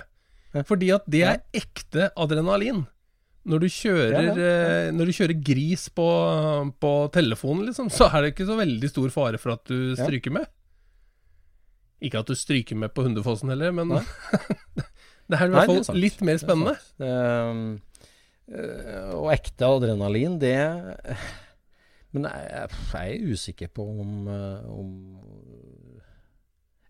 [0.66, 2.84] Fordi at det er ekte adrenalin.
[3.50, 4.46] Når du kjører, ja, ja, ja.
[4.46, 6.06] Eh, når du kjører gris på,
[6.82, 10.34] på, telefonen, liksom, så er det ikke så veldig stor fare for at du stryker
[10.36, 10.50] med.
[12.04, 13.94] Ikke at du stryker med på Hundefossen heller, men
[15.30, 16.76] det er i hvert fall litt mer spennende.
[17.00, 17.54] Eh,
[19.16, 20.58] og ekte adrenalin, det
[22.10, 24.88] Men jeg, jeg er usikker på om, eh, om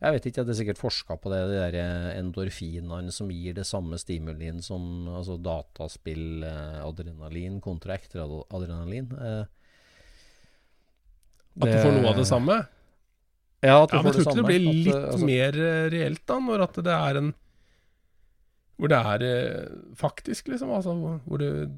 [0.01, 3.57] jeg vet ikke, det er sikkert forska på det, de der eh, endorfinene som gir
[3.57, 6.45] det samme stimulien som altså dataspill,
[6.81, 9.11] adrenalin kontra ekte adrenalin.
[9.13, 9.43] Eh,
[11.61, 12.63] at du får noe av det samme?
[13.61, 14.25] Ja, at du ja, får det samme.
[14.25, 17.21] Jeg tror ikke det blir litt at, altså, mer reelt, da, når at det er
[17.21, 17.33] en
[18.81, 20.73] hvor det er eh, faktisk, liksom.
[20.73, 20.95] Altså,
[21.27, 21.69] hvor du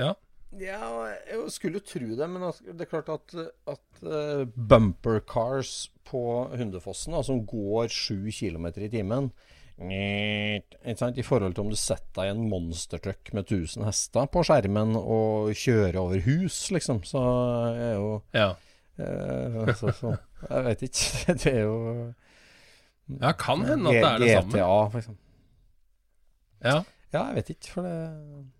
[0.00, 0.14] Ja.
[0.60, 3.34] Ja, jeg skulle tro det, men altså, det er klart at,
[3.70, 6.22] at uh, bumper cars på
[6.54, 9.30] Hundefossen, som går 7 km i timen
[9.74, 14.94] I forhold til om du setter deg i en monstertruck med 1000 hester på skjermen
[15.00, 17.24] og kjører over hus, liksom, så
[17.72, 18.52] er jo Ja.
[18.98, 20.16] eh, så, så,
[20.50, 21.34] jeg vet ikke.
[21.42, 22.12] Det er jo
[23.20, 24.52] Ja, kan hende at det er det samme.
[24.54, 25.20] GTA, eksempel.
[26.64, 26.76] Ja.
[27.12, 28.53] ja, jeg vet ikke, for det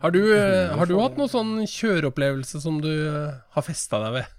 [0.00, 4.20] Har du, eh, har du hatt noen sånn kjøreopplevelse som du eh, har festa deg
[4.20, 4.36] ved?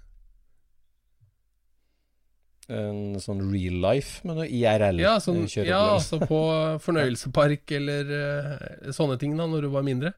[2.72, 5.04] En sånn real life, med noe IRL-kjøreopplevelse?
[5.04, 6.40] Ja, sånn, ja, altså på
[6.86, 10.14] fornøyelsespark eller uh, sånne ting da, når du var mindre?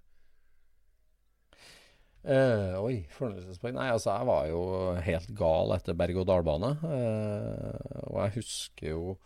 [2.25, 4.61] Uh, oi, fornøyelsespark Nei, altså, jeg var jo
[5.09, 6.71] helt gal etter berg-og-dal-bane.
[6.85, 9.17] Uh, og jeg husker jo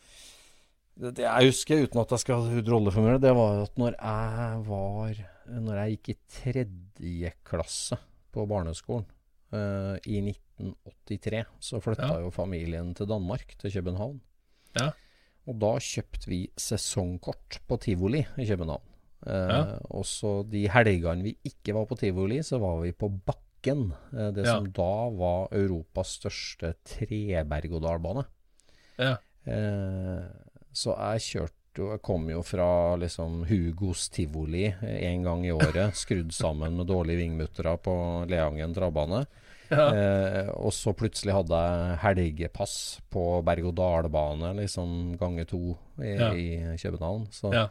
[0.99, 4.63] det, jeg husker, uten at jeg skal ha rolleformulere, det var jo at når jeg
[4.67, 7.97] var Når jeg gikk i tredje klasse
[8.35, 9.07] på barneskolen
[9.55, 12.21] uh, i 1983, så flytta Ja.
[12.25, 14.21] jo familien til Danmark, til København.
[14.79, 14.91] Ja.
[15.49, 18.83] Og da kjøpte vi sesongkort på tivoli i København.
[19.27, 19.63] Uh, Ja.
[19.91, 23.93] Og så de helgene vi ikke var på tivoli, så var vi på Bakken.
[24.13, 28.25] Uh, det som da var Europas største treberg-og-dal-bane.
[28.99, 29.17] Ja.
[29.49, 30.25] Eh,
[30.75, 32.69] så jeg kjørte jo Jeg kom jo fra
[33.01, 37.95] liksom Hugos tivoli én gang i året, skrudd sammen med dårlige vingmuttere på
[38.31, 39.25] Leangen travbane.
[39.69, 39.89] Ja.
[39.93, 42.77] Eh, og så plutselig hadde jeg helgepass
[43.13, 45.61] på berg-og-dal-bane, liksom gange to
[46.01, 46.31] i, Ja.
[46.33, 47.27] i København.
[47.31, 47.67] Så Ja.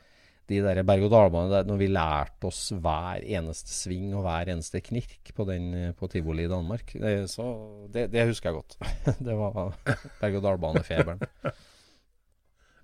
[0.47, 5.43] de der berg-og-dal-banene når vi lærte oss hver eneste sving og hver eneste knirk på
[5.49, 7.47] den eh, på tivoli i Danmark, det, så
[7.91, 8.77] det, det husker jeg godt.
[9.25, 9.73] det var
[10.21, 11.19] berg-og-dal-banefeberen.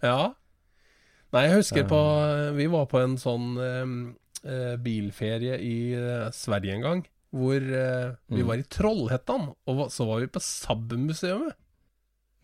[0.04, 0.34] Ja.
[1.34, 2.00] Nei, jeg husker på
[2.58, 3.94] Vi var på en sånn eh,
[4.46, 7.02] eh, bilferie i eh, Sverige en gang.
[7.34, 8.48] Hvor eh, vi Mm.
[8.48, 11.56] var i Trollhättan, og så var vi på Saab-museet.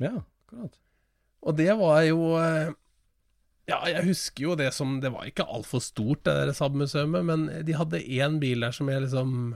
[0.01, 0.15] Ja,
[0.47, 0.79] akkurat.
[1.45, 2.71] Og det var jo eh,
[3.69, 7.45] Ja, jeg husker jo det som Det var ikke altfor stort, det der Saab-museet, men
[7.67, 9.55] de hadde én bil der som jeg liksom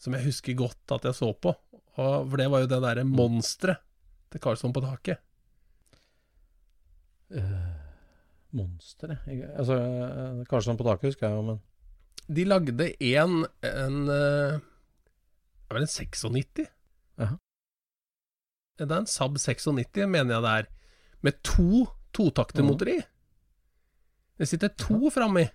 [0.00, 1.52] Som jeg husker godt at jeg så på.
[2.00, 3.84] Og, for det var jo det derre monsteret
[4.32, 5.20] til Karlsson på taket.
[7.32, 7.81] Uh,
[8.52, 11.60] Monsteret Jeg- Altså, eh, Karlsson på taket husker jeg jo, men
[12.36, 14.60] De lagde en En Det
[15.68, 16.66] Det var en 96.
[17.18, 17.36] Aha.
[18.78, 20.66] Det er en Saab 96, mener jeg det er.
[21.22, 22.98] Med to totaktermotor i.
[24.38, 25.48] Det sitter to framme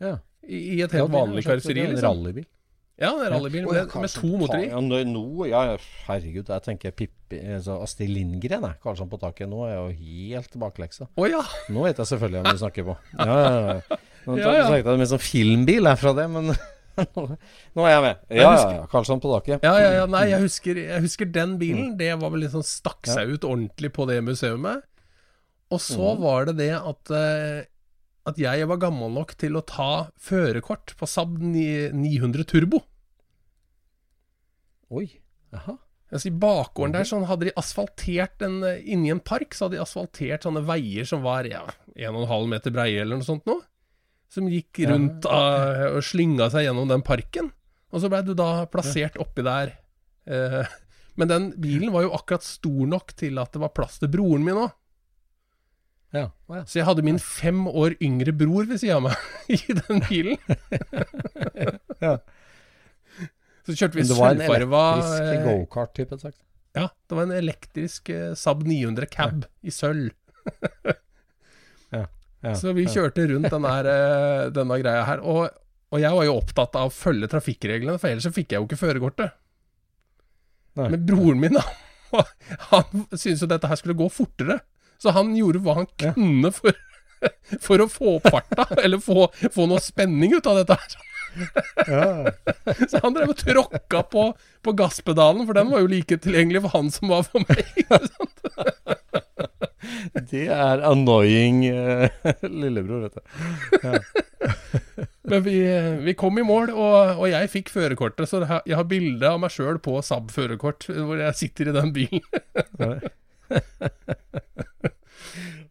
[0.00, 0.16] ja.
[0.42, 1.80] i, i et helt er vanlig karosseri.
[1.80, 2.08] er Liksom.
[2.08, 2.46] rallybil.
[3.00, 5.60] Ja, det er rallybil ja, med, med to motorer Ja, nå, ja,
[6.04, 8.76] herregud, jeg tenker Pippi altså Astrid Lindgren, jeg.
[8.82, 9.48] Karlsson på taket.
[9.48, 9.94] Nå er jeg jo
[10.34, 11.06] helt bakleksa.
[11.16, 11.40] Oh, ja!
[11.72, 12.96] Nå vet jeg selvfølgelig hvem du snakker på.
[13.16, 14.00] Ja, ja, ja.
[14.26, 14.66] Nå Ja, ja.
[14.68, 16.50] snakket jeg med sånn filmbil her fra det, men
[17.16, 18.20] nå, er jeg med.
[18.28, 18.84] Ja, Jeg ja, husker- ja.
[18.92, 19.64] Karlsson på taket.
[19.64, 21.94] Ja, ja, ja, nei, jeg husker, jeg husker den bilen.
[21.96, 24.60] Det var vel liksom stakk seg ut ordentlig på det museet.
[25.70, 27.64] Og så var det det at eh,
[28.28, 32.82] At jeg var gammel nok til å ta førerkort på Saab 900 Turbo.
[34.90, 35.06] Oi.
[35.54, 35.76] Aha.
[36.10, 39.78] Altså I bakgården der sånn hadde de asfaltert en eh, Inni en park så hadde
[39.78, 41.62] de asfaltert sånne veier som var ja,
[41.94, 43.62] 1,5 meter breie eller noe sånt noe.
[44.30, 47.48] Som gikk rundt av, og slynga seg gjennom den parken.
[47.90, 49.72] Og så blei du da plassert oppi der.
[50.30, 50.62] Eh,
[51.18, 54.46] men den bilen var jo akkurat stor nok til at det var plass til broren
[54.46, 54.70] min òg.
[56.14, 56.28] Ja.
[56.46, 56.62] Oh, ja.
[56.66, 59.18] Så jeg hadde min fem år yngre bror ved sida av meg
[59.56, 60.38] i den bilen.
[62.00, 62.14] Ja.
[63.66, 66.18] Så kjørte vi sølvfarva det var en elektrisk eh, gokart-type.
[66.78, 70.10] Ja, det var en elektrisk eh, Saab 900 cab i sølv.
[72.40, 75.20] Ja, Så vi kjørte rundt denne, eh, denne greia her.
[75.20, 75.50] Og,
[75.92, 78.68] og jeg var jo opptatt av å følge trafikkreglene, for ellers så fikk jeg jo
[78.68, 79.34] ikke førerkortet.
[80.78, 82.22] Men broren min, da,
[82.70, 84.56] han syntes jo dette her skulle gå fortere.
[85.00, 86.14] Så han gjorde hva han Ja.
[86.16, 86.72] kunne for,
[87.66, 90.96] for å få opp farta, eller få, få noe spenning ut av dette her.
[91.86, 92.32] Ja.
[92.90, 94.24] Så han drev og tråkka på,
[94.66, 97.60] på gasspedalen, for den var jo like tilgjengelig for han som var for meg.
[97.80, 98.36] ikke sant?
[100.30, 102.08] Det er annoying eh,
[102.42, 103.22] lillebror, vet du.
[105.30, 105.56] Men vi,
[106.06, 109.52] vi kom i mål, og, og jeg fikk førerkortet, så jeg har- bilde av meg
[109.54, 112.22] sjøl på Saab førerkort, hvor jeg sitter i den bilen.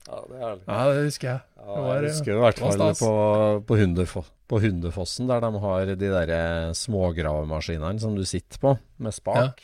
[0.10, 0.63] Ja, det er herlig.
[0.67, 1.39] Ja, det husker jeg.
[1.69, 3.10] Ja, jeg husker i hvert fall på,
[3.69, 8.71] på, Hunderfo på Hundefossen, der de har de der eh, smågravemaskinene som du sitter på,
[8.97, 9.62] med spak.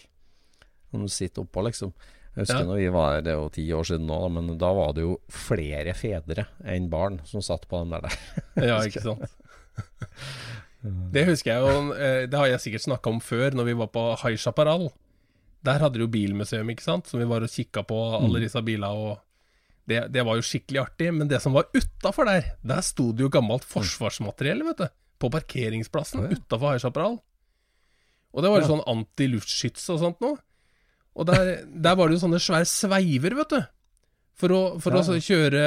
[0.91, 1.95] Som du sitter oppå, liksom.
[2.35, 2.67] Jeg husker Ja.
[2.67, 5.15] når vi var Det er jo ti år siden nå, men da var det jo
[5.31, 8.05] flere fedre enn barn som satt på den der.
[8.05, 8.67] der.
[8.67, 9.25] Ja, ikke sant.
[10.85, 13.87] Det husker jeg jo, eh, det har jeg sikkert snakka om før, når vi var
[13.89, 14.91] på High Chaparral.
[15.65, 18.61] Der hadde de jo bilmuseum, ikke sant, så vi var og kikka på alle disse
[18.61, 19.17] bilene, og
[19.87, 21.11] det, det var jo skikkelig artig.
[21.13, 24.87] Men det som var utafor der, der sto det jo gammelt forsvarsmateriell, vet du.
[25.21, 26.33] På parkeringsplassen ja.
[26.39, 27.19] utafor High Chaparral.
[28.35, 28.71] Og det var jo Ja.
[28.73, 30.37] sånn antiluftskyts og sånt noe.
[31.15, 33.61] Og der, der var det jo sånne svære sveiver, vet du.
[34.35, 34.99] For å, for Ja.
[34.99, 35.61] å så kjøre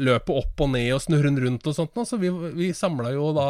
[0.00, 2.06] løpet opp og ned og snurre den rundt og sånt noe.
[2.08, 3.48] Så vi, vi samla jo da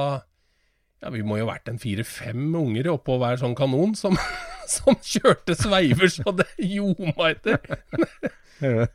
[1.05, 4.17] Ja, vi må jo ha vært en fire-fem unger oppå hver sånn kanon som,
[4.77, 7.61] som kjørte sveiver så det ljoma etter.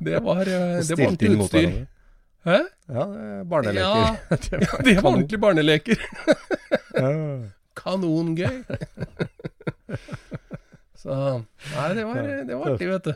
[0.00, 0.56] Det var, det
[0.98, 1.72] var ordentlig utstyr.
[2.46, 2.56] Hæ?
[2.90, 4.02] Ja, det er barneleker.
[4.30, 4.36] Ja,
[4.86, 6.02] det var ordentlig barneleker.
[6.94, 7.10] Ja.
[7.80, 8.62] kanongøy.
[11.00, 13.12] Så Nei, det var, det var artig, vet du.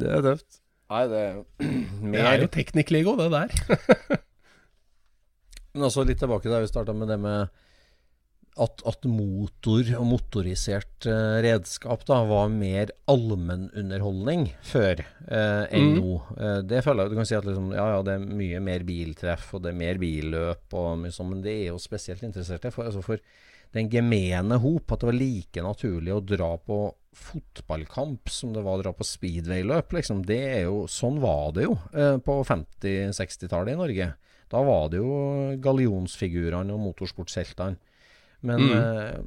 [0.00, 0.60] Det er tøft.
[0.94, 1.34] Nei, det er
[2.14, 3.48] Det er jo teknikk-Lego, det der.
[5.74, 7.50] Men også litt tilbake der vi starta med det med
[8.60, 15.96] at, at motor og motorisert uh, redskap da var mer allmennunderholdning før uh, enn Mm.
[15.98, 16.18] nå.
[16.38, 18.84] Uh, det føler jeg Du kan si at liksom, ja, ja, det er mye mer
[18.86, 22.68] biltreff og det er mer billøp, og mye sånn, men det er jo spesielt interessert
[22.70, 23.22] for, altså for
[23.74, 26.76] den gemene hop at det var like naturlig å dra på
[27.14, 29.96] fotballkamp som det var å dra på speedwayløp.
[29.98, 30.20] Liksom.
[30.26, 31.74] Det er jo, sånn var det jo
[32.22, 34.06] på 50-60-tallet i Norge.
[34.50, 37.80] Da var det jo gallionsfigurene og motorsportsheltene.
[38.44, 38.76] Men, Mm.
[38.76, 39.18] eh,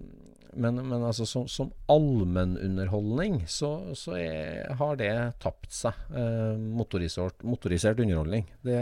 [0.58, 5.12] men, men altså, som, som allmennunderholdning så, så er, har det
[5.44, 5.94] tapt seg.
[6.14, 8.46] Eh, motorisert, motorisert underholdning.
[8.66, 8.80] Det,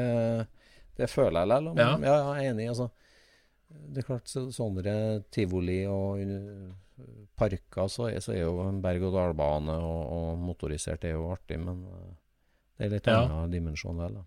[0.99, 1.79] det føler jeg likevel.
[1.79, 1.89] Ja.
[1.99, 2.15] Ja.
[2.37, 2.67] jeg er enig.
[2.73, 2.89] Altså.
[3.75, 4.97] Det er klart, så, sånne
[5.35, 6.21] tivoli og
[7.35, 11.81] parker, så er, så er jo en berg-og-dal-bane og, og motorisert er jo artig, men
[11.91, 12.13] uh,
[12.77, 13.17] det er litt Ja.
[13.25, 14.23] annen dimensjon vel, da.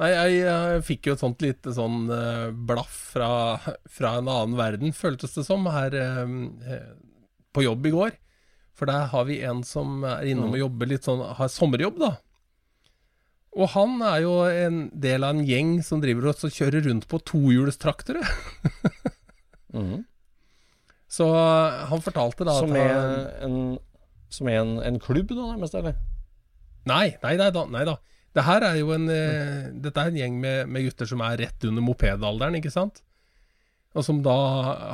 [0.00, 3.30] Nei, jeg, jeg fikk jo et sånt lite sånn uh, blaff fra,
[3.84, 6.86] fra en annen verden, føltes det som, her eh,
[7.52, 8.16] på jobb i går.
[8.80, 12.14] For der har vi en som er innom og jobber litt sånn, har sommerjobb, da.
[13.60, 17.20] Og han er jo en del av en gjeng som driver og kjører rundt på
[17.28, 18.22] tohjulstraktere.
[19.76, 19.98] mm.
[21.10, 23.58] Så eh, han fortalte da Som er han, en,
[24.32, 25.98] som er en, en klubb, da, nærmest, eller?
[26.88, 27.66] Nei, nei, nei da.
[27.68, 27.98] Nei da.
[28.36, 29.78] Det her er jo en mm.
[29.82, 33.02] Dette er en gjeng med, med gutter som er rett under mopedalderen, ikke sant?
[33.90, 34.34] Og som da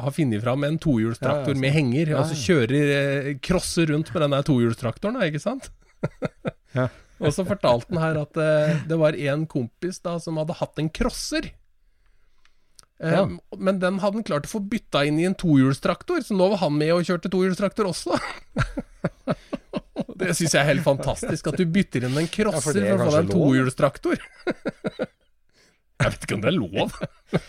[0.00, 4.24] har funnet fram en tohjulstraktor Ja, med henger, og så kjører eh, crosser rundt med
[4.24, 5.70] den der tohjulstraktoren, ikke sant?
[6.76, 6.90] Ja.
[7.24, 10.82] Og så fortalte han her at eh, det var en kompis da som hadde hatt
[10.82, 11.48] en crosser.
[13.00, 13.22] Ja.
[13.24, 16.50] Um, Men den hadde han klart å få bytta inn i en tohjulstraktor, så nå
[16.52, 18.20] var han med og kjørte tohjulstraktor også.
[20.20, 23.04] det syns jeg er helt fantastisk, at du bytter inn en crosser for er for
[23.04, 24.24] å få deg en tohjulstraktor.
[26.00, 26.96] jeg vet ikke om det er lov.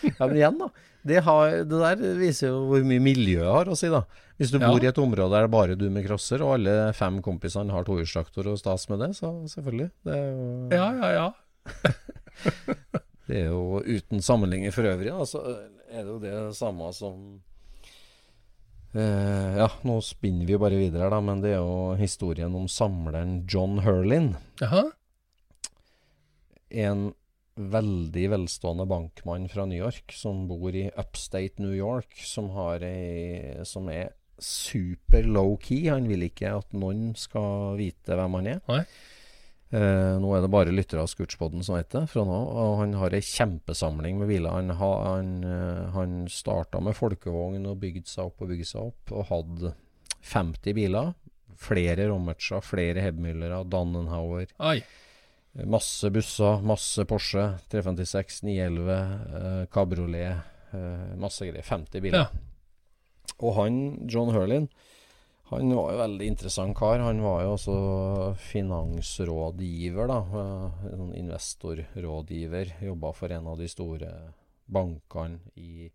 [0.08, 0.70] Ja, men igjen, da.
[1.08, 4.02] Det, har, det der viser jo hvor mye miljøet har å si, da.
[4.38, 4.68] Hvis du Ja.
[4.70, 7.74] bor i et område der det er bare du med crosser, og alle fem kompisene
[7.74, 9.90] har tohjulstraktor og stas med det, så selvfølgelig.
[10.06, 11.28] Det er jo, Ja, ja, ja.
[13.28, 15.42] det er jo uten sammenligning for øvrig, da, så
[15.88, 17.40] er det jo det samme som
[18.94, 22.54] eh, Ja, nå spinner vi jo bare videre her, da, men det er jo historien
[22.56, 24.34] om samleren John Hurlin.
[24.64, 24.88] Aha.
[26.68, 27.12] en
[27.58, 33.64] veldig velstående bankmann fra New York som bor i upstate New York, som, har ei,
[33.66, 35.88] som er super low-key.
[35.90, 38.60] Han vil ikke at noen skal vite hvem han er.
[38.70, 38.84] Nei.
[39.70, 42.36] Eh, nå er det bare lyttere av Scootspoden som vet det fra nå.
[42.62, 44.54] Og han har ei kjempesamling med biler.
[44.54, 48.88] Han, ha, han, eh, han starta med folkevogn og bygde seg opp og bygde seg
[48.88, 49.74] opp, og hadde
[50.32, 51.12] 50 biler.
[51.58, 54.48] Flere Rommertser, flere Hebmüllere, Dannenhauer.
[54.62, 54.78] Oi.
[55.68, 58.98] Masse busser, masse Porsche 356, 911,
[59.40, 61.66] eh, kabriolet, eh, masse greier.
[61.66, 62.28] 50 biler.
[62.28, 63.34] Ja.
[63.42, 64.68] Og han, John Hurlin,
[65.48, 67.00] han var jo veldig interessant kar.
[67.00, 67.76] Han var jo også
[68.50, 70.18] finansrådgiver, da.
[70.42, 72.74] eh, en sånn investorrådgiver.
[72.84, 74.12] Jobba for en av de store
[74.68, 75.88] bankene i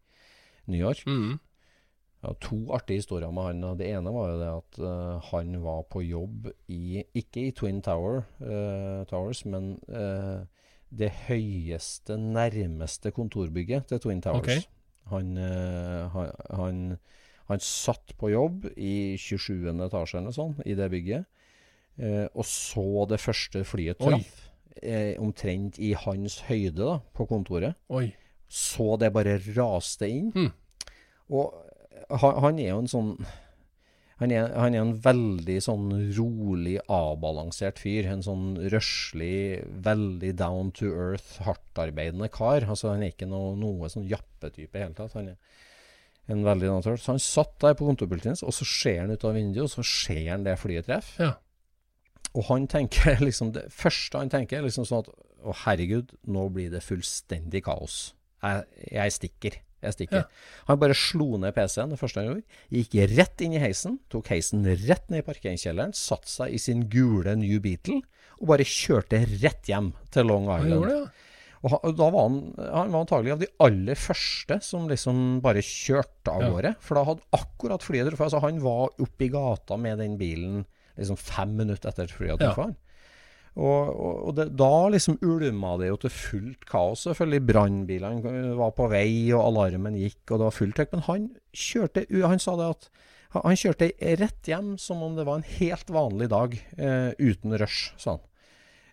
[0.65, 1.05] New York.
[1.05, 1.37] Mm.
[2.23, 3.77] Ja, to artige historier med han.
[3.77, 7.81] Det ene var jo det at uh, han var på jobb i Ikke i Twin
[7.83, 10.45] Tower, uh, Towers, men uh,
[10.89, 14.39] det høyeste, nærmeste kontorbygget til Twin Towers.
[14.39, 14.63] Okay.
[15.11, 16.77] Han, han, han,
[17.53, 19.69] han satt på jobb i 27.
[19.85, 21.27] etasje eller sånn, i det bygget,
[22.01, 24.39] eh, og så det første flyet traff.
[24.83, 28.07] Eh, omtrent i hans høyde da, på kontoret Oi.
[28.49, 30.31] så det bare raste inn.
[30.33, 30.49] Hmm.
[31.31, 31.53] Og
[32.09, 33.11] han, han er jo en sånn
[34.23, 38.07] han er, han er en veldig sånn rolig, avbalansert fyr.
[38.07, 42.63] En sånn røslig, veldig down to earth, hardtarbeidende kar.
[42.63, 45.17] Altså Han er ikke noe, noe sånn jappetype i hele tatt.
[45.17, 45.63] Han er
[46.31, 47.01] en veldig naturlig.
[47.03, 49.73] Så han satt der på kontorpulten sin, og så ser han ut av vinduet, og
[49.73, 51.17] så ser han det flyet treffe.
[51.19, 51.33] Ja.
[52.33, 55.12] Og han tenker liksom Det første han tenker, er liksom sånn at
[55.43, 58.13] Å, herregud, nå blir det fullstendig kaos.
[58.39, 58.63] Jeg,
[58.95, 59.58] jeg stikker.
[59.83, 60.21] Jeg stikker.
[60.23, 60.62] Ja.
[60.69, 62.62] Han bare slo ned PC-en det første han gjorde.
[62.71, 66.85] Gikk rett inn i heisen, tok heisen rett ned i parkeringskjelleren, satte seg i sin
[66.91, 68.00] gule New Beatle
[68.39, 70.63] og bare kjørte rett hjem til Long Island.
[70.63, 71.23] Han gjorde det, ja.
[71.63, 75.63] Og han, da var han, han var antagelig av de aller første som liksom bare
[75.63, 76.73] kjørte av Ja.
[76.83, 78.27] For da hadde akkurat flyet truffet.
[78.27, 80.65] Altså han var oppe i gata med den bilen
[80.99, 82.73] liksom fem minutter etter at flyet hadde Ja.
[83.53, 87.05] Og, og, og det, da liksom ulma det jo til fullt kaos.
[87.05, 90.95] Selvfølgelig brannbilene var på vei, og alarmen gikk, og det var fullt trykk.
[90.95, 92.89] Men han kjørte Han sa det at
[93.33, 93.89] han kjørte
[94.21, 98.25] rett hjem som om det var en helt vanlig dag, eh, uten rush, sa han.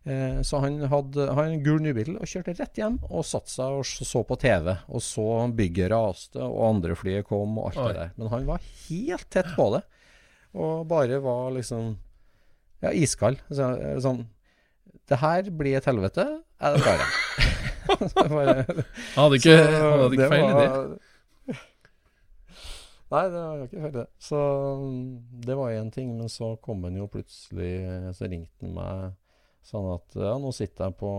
[0.04, 3.80] Eh, så han hadde han en gul nybil og kjørte rett hjem og satte seg
[3.82, 4.72] og så på TV.
[4.88, 5.26] Og så
[5.56, 7.88] bygget raste, og andre flyet kom, og alt Oi.
[7.90, 8.14] det der.
[8.16, 9.82] Men han var helt tett på det.
[10.56, 11.92] Og bare var liksom
[12.80, 13.42] ja, iskald.
[13.52, 14.24] Så, eh, sånn
[15.10, 16.26] Det her blir et helvete.
[16.60, 17.10] Er det bare?
[18.30, 18.64] Bare,
[19.16, 21.56] Han hadde ikke, han hadde ikke feil i det.
[23.10, 24.04] Nei, det var ikke feil, det.
[24.22, 24.42] Så
[24.80, 25.00] mm,
[25.48, 26.12] det var én ting.
[26.16, 27.72] Men så kom han jo plutselig
[28.14, 29.18] Så ringte han meg
[29.66, 31.10] sånn at ja, nå sitter jeg på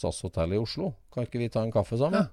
[0.00, 0.92] SAS-hotellet i Oslo.
[1.12, 2.28] Kan ikke vi ta en kaffe sammen?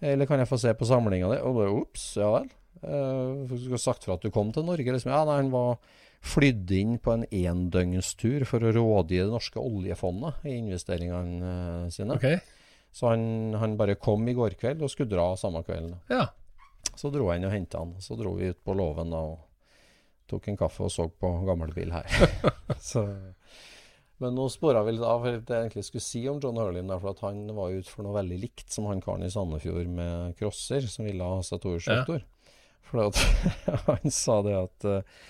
[0.00, 1.40] Eller kan jeg få se på samlinga di?
[1.44, 2.48] Og bare ops, ja vel.
[2.80, 4.94] Uh, du skulle sagt fra at du kom til Norge.
[4.94, 5.12] Liksom.
[5.12, 5.76] Ja, nei, han var
[6.24, 12.16] flydd inn på en endøgnstur for å rådgi det norske oljefondet i investeringene eh, sine.
[12.18, 12.26] Ok,
[12.92, 13.22] Så han,
[13.56, 15.96] han bare kom i går kveld og skulle dra samme kvelden.
[16.12, 16.26] ja.
[16.96, 17.92] Så dro jeg inn og henta han.
[18.02, 19.38] Så dro vi ut på låven da og
[20.28, 22.08] tok en kaffe og så på gammelbil her.
[22.90, 23.04] så,
[24.20, 26.92] men nå spora vi litt av det jeg egentlig skulle si om John Hurlin.
[26.92, 30.36] For at han var ute for noe veldig likt som han karen i Sandefjord med
[30.40, 32.24] crosser, som ville ha seg tohjulstraktor.
[32.90, 33.20] For at,
[33.88, 35.20] han sa det at eh,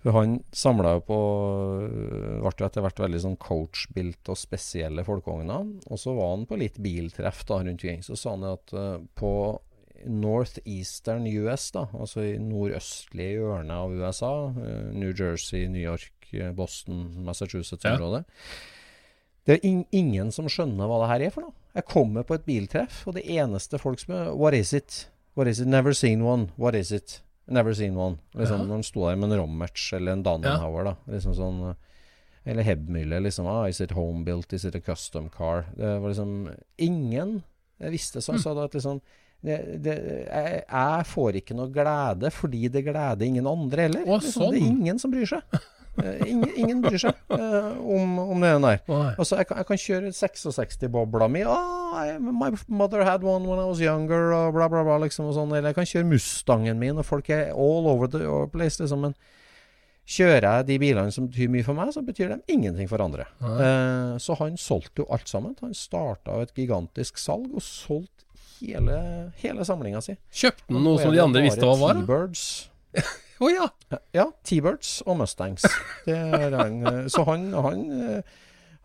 [0.00, 1.16] for Han samla jo på
[2.40, 5.66] Ble jo etter hvert veldig sånn coachbilt og spesielle folkevogner.
[5.92, 8.00] Og så var han på litt biltreff da rundt omkring.
[8.06, 9.32] Så sa han at eh, på
[10.08, 16.19] northeastern US, da, altså i nordøstlige hjørnet av USA, eh, New Jersey, New York, eh,
[16.56, 18.24] Boston, Massachusetts-området
[19.46, 21.54] Det er in ingen som skjønner hva det her er for noe.
[21.74, 25.08] Jeg kommer på et biltreff, og det eneste folk spør What is it?
[25.38, 25.68] What is it?
[25.70, 26.50] Never seen one.
[26.58, 27.20] What is it?
[27.50, 28.18] Never seen one.
[28.34, 28.66] Liksom, Ja.
[28.66, 30.96] Når han sto der med en Rommertz eller en Danenhauer, da.
[31.10, 31.62] Liksom sånn
[32.46, 33.46] Eller Hebmüller, liksom.
[33.46, 34.52] Ah, is it home built?
[34.52, 35.66] Is it a custom car?
[35.76, 37.42] Det var liksom Ingen
[37.80, 38.32] jeg visste så.
[38.36, 38.40] Mm.
[38.42, 39.00] Så da at liksom
[39.40, 39.94] det, det,
[40.28, 44.02] jeg, jeg får ikke noe glede fordi det gleder ingen andre heller.
[44.04, 44.76] Å, liksom, Det er sånn.
[44.82, 45.40] ingen som bryr seg.
[46.04, 48.80] Eh, ingen, ingen bryr seg uh, om, om det der.
[49.16, 51.44] Altså, jeg kan, jeg kan kjøre 66-bobla mi.
[51.48, 55.00] Oh, I, my mother had one when I was younger, og bla, bla, bla.
[55.04, 55.52] Liksom, og sånn.
[55.56, 58.80] Eller jeg kan kjøre Mustangen min, og folk er all over the place.
[58.82, 59.06] Liksom.
[59.08, 59.16] Men
[60.10, 63.28] kjører jeg de bilene som betyr mye for meg, så betyr de ingenting for andre.
[63.42, 65.56] Uh, så han solgte jo alt sammen.
[65.62, 68.26] Han starta et gigantisk salg, og solgte
[68.60, 69.00] hele,
[69.40, 70.16] hele samlinga si.
[70.42, 72.04] Kjøpte han noe som de andre visste hva var?
[72.04, 72.22] da?
[73.40, 73.56] T-birds.
[73.90, 73.98] Ja.
[74.14, 75.64] Ja, T-birds og Mustangs.
[76.06, 76.16] Det
[76.54, 76.78] han.
[76.86, 78.22] eh, Så han, han, eh,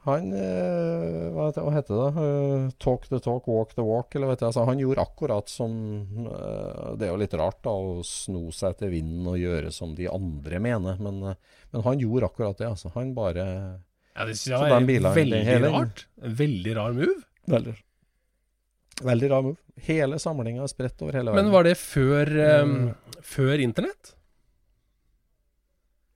[0.05, 2.73] han eh, hva, heter, det?
[2.79, 4.15] Talk the talk, walk the walk.
[4.15, 5.73] Eller vet jeg, altså, han gjorde akkurat som
[6.95, 10.07] Det er jo litt rart da å sno seg til vinden og gjøre som de
[10.11, 11.19] andre mener, men,
[11.73, 12.69] men han gjorde akkurat det.
[12.71, 12.93] Altså.
[12.95, 13.45] Han bare
[14.15, 16.05] ja det synes jeg var bilen, veldig hele- rart.
[16.23, 17.17] Veldig rar move.
[17.51, 17.73] Veldig,
[19.03, 19.57] veldig rar move.
[19.89, 21.43] Hele samlinga er spredt over hele verden.
[21.49, 22.29] Men var det før,
[22.63, 22.93] um,
[23.27, 24.13] før internett?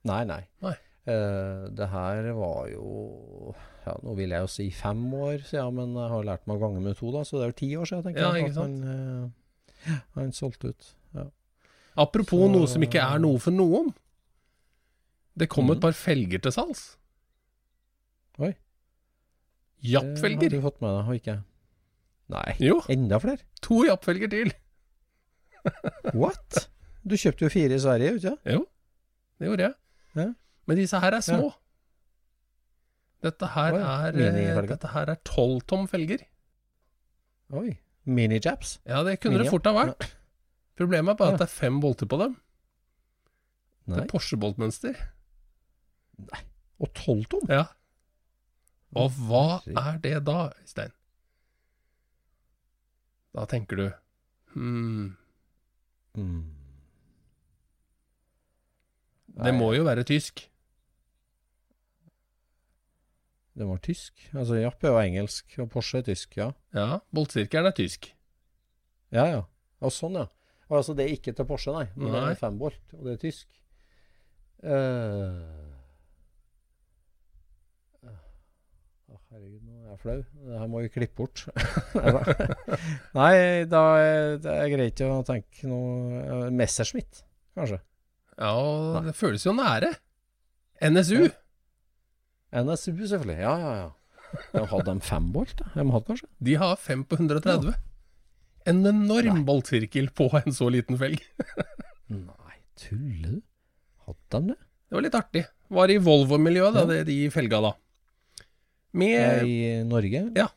[0.08, 0.40] Nei, nei.
[0.64, 0.76] Nei.
[1.08, 3.54] Uh, det her var jo
[3.86, 6.64] ja, Nå vil jeg jo si fem år siden, men jeg har lært meg å
[6.66, 8.50] gange med to, da, så det er jo ti år siden, tenker Ja, jeg.
[8.50, 10.90] ikke at Han, uh, han solgte ut.
[11.16, 11.26] Ja.
[12.04, 13.92] Apropos Så- noe som ikke er noe for noen.
[15.40, 15.76] Det kom mm.
[15.76, 16.84] et par felger til salgs.
[18.38, 18.52] Oi.
[19.80, 20.50] Japp-felger.
[20.50, 21.44] Det har du fått med deg, har ikke jeg?
[22.30, 22.56] Nei.
[22.62, 23.42] Jo, Enda flere?
[23.64, 24.52] to japp-felger til.
[26.20, 26.66] What?
[27.02, 28.36] Du kjøpte jo fire i Sverige, ikke?
[28.52, 28.66] Jo,
[29.40, 29.74] det gjorde jeg.
[30.16, 30.28] Ja.
[30.66, 31.52] Men disse her er små.
[33.22, 34.12] Dette her er
[34.66, 36.22] Dette her er tolvtom felger.
[37.52, 37.74] Oi.
[38.06, 38.78] Mini-japs?
[38.86, 40.06] Ja, det kunne det fort ha vært.
[40.78, 41.34] Problemet er bare Ja.
[41.34, 42.36] at det er fem bolter på dem.
[43.90, 44.94] Det er Porsche-boltmønster.
[46.80, 47.44] Og tolv tom?
[47.48, 47.64] Ja.
[48.96, 50.92] Og hva er det da, Øystein?
[53.34, 53.90] Da tenker du
[54.54, 55.16] hmm,
[56.16, 56.44] Mm.
[59.38, 60.46] Det må jo være tysk.
[63.60, 64.30] Det var tysk.
[64.32, 66.50] Altså Japp er jo engelsk, og Porsche er tysk, ja.
[66.76, 68.12] Ja, boltsirkelen er tysk.
[69.12, 69.40] Ja, ja.
[69.84, 70.28] Og sånn, ja.
[70.70, 71.88] Og altså, det er ikke til Porsche, nei.
[71.96, 73.48] Men det er fembolt, og det er tysk.
[74.62, 75.66] Uh...
[79.10, 80.16] Oh, herregud, nå er jeg flau.
[80.46, 81.44] Det her må vi klippe bort.
[83.18, 83.34] nei,
[83.68, 87.24] da er det greit å tenke noe eh, Messerschmitt,
[87.58, 87.82] kanskje.
[88.40, 89.92] Ja, og det føles jo nære.
[90.80, 91.26] NSU.
[92.56, 93.38] NSU, selvfølgelig.
[93.44, 93.88] Ja, ja, ja.
[94.54, 95.66] De hadde de fembolt, da?
[95.74, 96.28] De hadde kanskje?
[96.48, 97.74] De har fem på 130.
[98.70, 101.20] En enorm boltsirkel på en så liten felg.
[102.08, 103.42] Nei, tuller du?
[104.06, 104.58] Hadde de det?
[104.90, 105.44] Det var litt artig.
[105.70, 107.04] Var i Volvo-miljøet, da, Ja.
[107.06, 107.72] de felga da.
[108.98, 110.24] Med, I Norge?
[110.34, 110.48] Ja.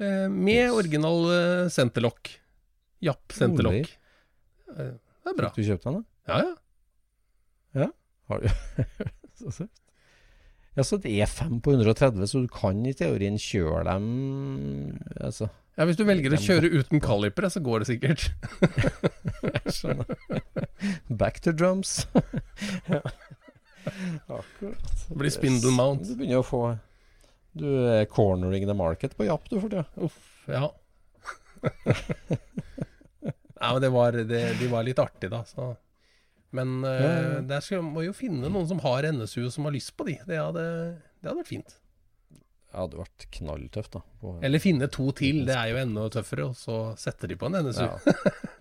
[0.00, 2.32] Med med original eh, senterlokk.
[3.04, 3.92] Japp senterlokk.
[4.74, 4.92] Eh,
[5.24, 5.52] Det er bra.
[5.54, 6.04] Fikk du kjøpt den, da?
[6.32, 6.54] Ja, ja.
[8.30, 8.48] Har du?
[9.40, 9.80] så søtt.
[10.74, 14.06] Ja, så det er 5 på 130, så du kan i teorien kjøre dem
[15.22, 15.46] Altså,
[15.78, 18.24] Ja, Hvis du velger å kjøre uten kalipere, så går det sikkert.
[19.46, 20.06] jeg skjønner.
[21.10, 22.08] Back to drums.
[22.90, 23.00] ja.
[24.26, 24.90] Akkurat.
[25.08, 26.06] Det blir spindle mount.
[26.08, 26.62] Du begynner å få
[27.54, 29.86] Du er cornering the market på Japp, du, for tida.
[30.02, 30.18] Uff,
[30.50, 30.72] ja.
[33.54, 35.44] Nei, men det var, det, de var litt artige, da.
[35.46, 35.70] Så.
[36.54, 37.40] Men ja.
[37.50, 40.18] der skal, må jo finne noen som har NSU, og som har lyst på de.
[40.28, 40.66] Det hadde,
[41.18, 41.76] det hadde vært fint.
[42.74, 44.02] Det hadde vært knalltøft, da.
[44.22, 46.48] På, Eller finne to til, det er jo enda tøffere.
[46.50, 47.86] Og så setter de på en NSU.
[47.86, 47.98] ja.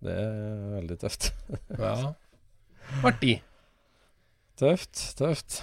[0.00, 1.26] Det er veldig tøft.
[1.76, 2.14] Ja.
[3.04, 3.34] Artig.
[4.56, 5.58] Tøft, tøft.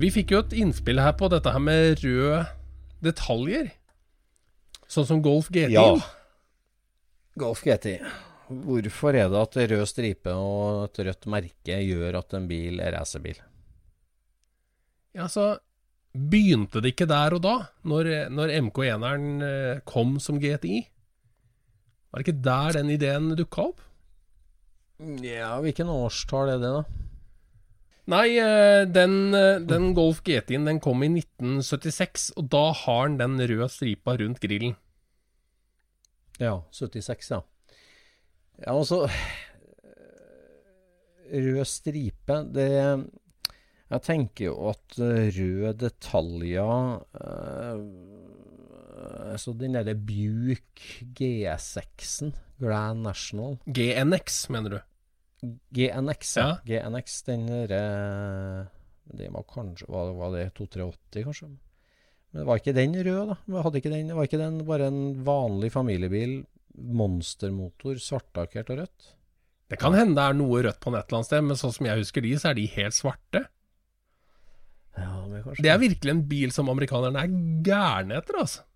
[0.00, 2.46] Vi fikk jo et innspill her på dette her med røde
[3.04, 3.68] detaljer.
[4.88, 5.76] Sånn som Golf GT.
[5.76, 6.00] Ja.
[7.34, 7.98] Golf GTI.
[8.64, 12.94] Hvorfor er det at rød stripe og et rødt merke gjør at en bil er
[12.94, 13.38] racerbil?
[15.14, 15.54] Ja, så
[16.14, 20.84] begynte det ikke der og da, når, når MK1-eren eh, kom som GTI?
[22.10, 23.82] Var det ikke der den ideen dukka opp?
[25.24, 26.84] Ja, hvilken årstall er det, da?
[28.14, 33.18] Nei, eh, den, eh, den Golf GT-en den kom i 1976, og da har den
[33.18, 34.76] den røde stripa rundt grillen.
[36.42, 37.42] Ja, 76, ja.
[38.58, 39.08] Ja, altså
[41.34, 42.70] Rød stripe, det
[43.90, 47.78] Jeg tenker jo at eh, røde detaljer eh,
[49.40, 54.80] Så den derre Buick G6-en, Grand National GNX, mener du?
[55.74, 56.46] GNX, ja.
[56.46, 56.54] Ja.
[56.88, 58.68] GNX, den derre
[59.04, 61.46] Det var kanskje Var, var det 2380, kanskje?
[62.34, 63.36] Men var ikke den rød, da?
[63.62, 66.40] Hadde ikke den, var ikke den bare en vanlig familiebil?
[66.74, 69.10] Monstermotor, svartakert og rødt?
[69.70, 71.72] Det kan hende det er noe rødt på den et eller annet sted, men sånn
[71.76, 73.44] som jeg husker de, så er de helt svarte.
[74.98, 77.32] Ja, men kanskje Det er virkelig en bil som amerikanerne er
[77.66, 78.66] gærne etter, altså.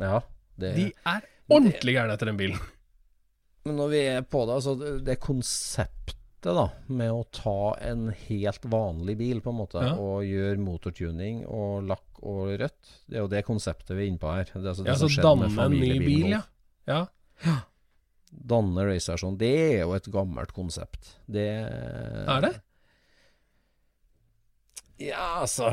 [0.00, 0.20] Ja,
[0.60, 0.84] det De
[1.14, 2.60] er ordentlig gærne etter den bilen.
[3.66, 8.06] Men når vi er på det, altså det, det konseptet da, med å ta en
[8.22, 9.90] helt vanlig bil på en måte, Ja.
[10.00, 14.20] og gjøre motortuning og lakk og rødt, det er jo det konseptet vi er inne
[14.20, 14.48] på her.
[14.52, 16.42] Det er altså det Ja, så danne en ny bil, ja.
[16.90, 17.00] ja.
[17.46, 17.56] ja.
[18.30, 21.16] Danne racerstasjon, det er jo et gammelt konsept.
[21.26, 22.54] Det Er det?
[25.00, 25.72] Ja, altså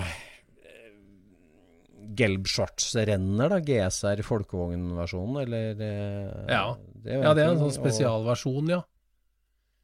[2.18, 3.60] Gelbschwartz-renner, da.
[3.62, 6.64] GSR folkevognversjonen, eller eh, Ja.
[6.98, 8.82] Det er Ja, det er en sånn spesialversjon, ja.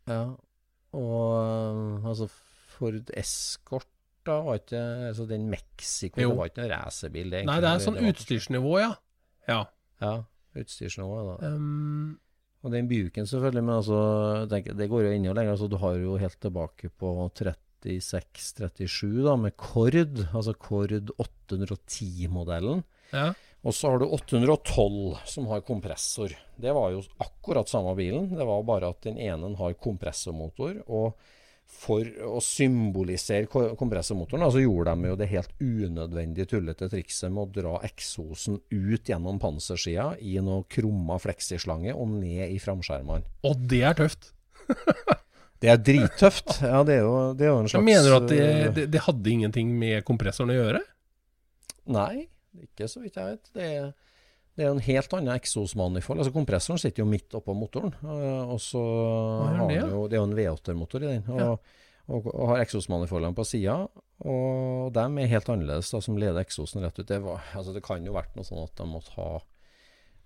[0.09, 0.23] Ja.
[0.95, 2.29] Og eh, altså
[2.73, 3.92] Ford Escort
[4.25, 6.29] da var ikke altså Den Mexico Jo.
[6.31, 7.31] det var ikke noen racerbil.
[7.49, 8.91] Nei, det er sånn utstyrsnivå, ja.
[9.49, 9.61] Ja.
[10.03, 10.13] Ja,
[10.55, 11.17] utstyrsnivå.
[11.39, 12.19] da Um,
[12.63, 15.51] Og den buken selvfølgelig, men altså det, det går jo enda lenger.
[15.57, 17.09] Altså, du har jo helt tilbake på
[17.83, 19.95] 36-37 da med Kord,
[20.33, 22.83] altså Kord 810-modellen.
[23.11, 23.33] ja.
[23.63, 26.33] Og så har du 812 som har kompressor.
[26.59, 30.81] Det var jo akkurat samme bilen, det var bare at den ene har kompressormotor.
[30.91, 31.13] Og
[31.83, 37.51] for å symbolisere kompressormotoren, så gjorde de jo det helt unødvendige tullete trikset med å
[37.57, 43.27] dra eksosen ut gjennom pansersida i noe krumma fleksislange og ned i framskjermene.
[43.49, 44.31] Og det er tøft.
[45.63, 46.57] Det er drittøft.
[46.59, 48.83] Ja, det er jo, det er jo en slags slags mener du at det, det,
[48.91, 50.81] det hadde ingenting med kompressoren å gjøre?
[51.95, 52.25] Nei,
[52.65, 53.51] ikke så vidt jeg vet.
[53.55, 53.85] Det er,
[54.55, 56.19] det er jo en helt annen eksosmanifold.
[56.21, 57.93] Altså Kompressoren sitter jo midt oppå motoren.
[58.03, 61.23] øh, Og så har den jo Det er jo en V8-motor i den.
[61.29, 61.47] Og, Ja.
[62.09, 63.87] og, og har eksosmanifoldene på sida.
[64.25, 67.07] Og dem er helt annerledes, da, som leder eksosen rett ut.
[67.07, 69.39] Det, var, altså, det kan jo vært noe sånn at de måtte ha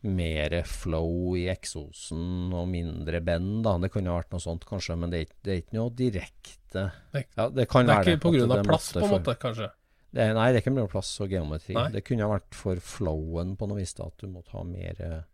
[0.07, 3.77] mer flow i eksosen og mindre bend, da.
[3.81, 6.91] Det kunne ha vært noe sånt, kanskje, men det er, det er ikke noe direkte
[7.13, 9.71] Det- ja, det kan Det er være ikke av plass, på en måte, kanskje?
[10.15, 11.73] Det, nei, det er ikke mellom plass og geometri.
[11.75, 11.89] Nei.
[11.93, 15.01] Det kunne ha vært for flowen på noe vis, da, at du måtte ha mer
[15.03, 15.25] eh,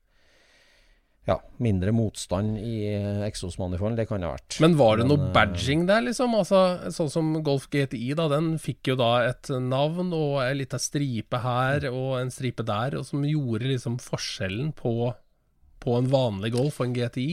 [1.30, 3.95] Ja, mindre motstand i eh, eksosmanifolden.
[3.99, 4.57] Det kan det ha vært.
[4.65, 6.34] Men var det noe eh, badging der, liksom?
[6.39, 6.63] Altså,
[6.95, 8.26] sånn som Golf GTI, da.
[8.34, 12.97] Den fikk jo da et navn og ei lita stripe her og en stripe der,
[12.97, 15.13] og som gjorde liksom forskjellen på,
[15.86, 17.30] på en vanlig Golf og en GTI.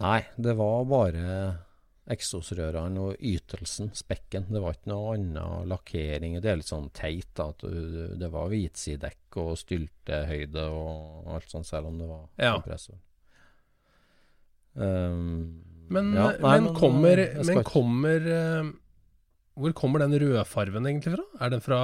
[0.00, 1.28] Nei, det var bare
[2.06, 4.44] eksosrørene og ytelsen, spekken.
[4.52, 6.36] Det var ikke noe annen lakkering.
[6.42, 7.48] Det er litt sånn teit, da.
[7.50, 7.64] At
[8.20, 12.52] det var hvitsidekk og styltehøyde og alt sånt, selv om det var Ja.
[12.60, 13.00] kompressor.
[14.76, 18.70] Um, Men, Ja, nei, men, men, kommer, eh, men kommer eh,
[19.56, 21.24] Hvor kommer den rødfarven egentlig fra?
[21.40, 21.78] Er den fra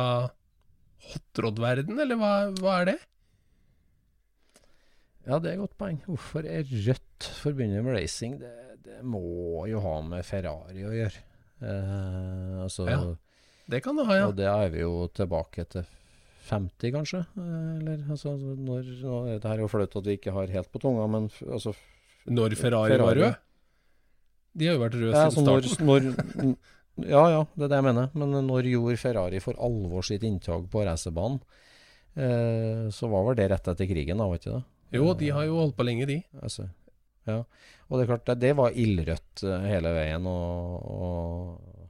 [1.12, 2.98] hotrod-verden, eller hva, hva er det?
[5.26, 6.00] Ja, det er et godt poeng.
[6.04, 8.36] Hvorfor er rødt forbundet med racing?
[8.42, 8.50] Det,
[8.82, 11.22] det må jo ha med Ferrari å gjøre.
[11.62, 13.00] Eh, altså, Ja,
[13.70, 14.28] Det kan det ha, ja.
[14.28, 15.86] Og det er vi jo tilbake til
[16.48, 17.22] 50, kanskje?
[17.38, 20.72] Eh, eller altså, når, nå, Det her er jo flaut at vi ikke har helt
[20.72, 21.74] på tunga, men altså
[22.26, 23.20] Når Ferrari, var Ferrari.
[23.22, 23.40] rød.
[24.52, 25.86] De har jo vært røde ja, siden altså, starten.
[25.86, 26.00] når,
[26.42, 26.56] når,
[27.14, 28.10] ja, ja, det er det jeg mener.
[28.18, 31.40] Men når gjorde Ferrari for alvor sitt inntog på racerbanen?
[32.12, 34.62] Eh, så var vel det rett etter krigen, da, var ikke det?
[34.92, 36.18] Jo, de har jo holdt på lenge, de.
[36.42, 36.66] Altså,
[37.28, 37.42] ja.
[37.88, 41.82] Og det er klart, det, det var ildrødt eh, hele veien, og, og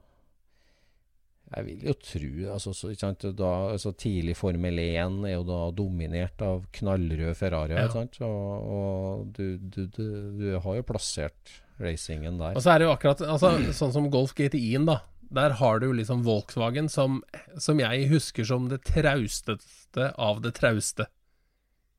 [1.53, 6.41] jeg vil jo tro altså, så, da, altså, Tidlig Formel 1 er jo da dominert
[6.41, 7.77] av knallrød Ferrari.
[7.77, 8.05] Ja.
[8.25, 10.05] Og, og du, du, du,
[10.39, 12.57] du har jo plassert racingen der.
[12.57, 15.03] Og så er det jo akkurat altså, sånn som Golf GTI-en, da.
[15.33, 17.21] Der har du liksom Volkswagen som,
[17.61, 21.09] som jeg husker som det trausteste av det trauste.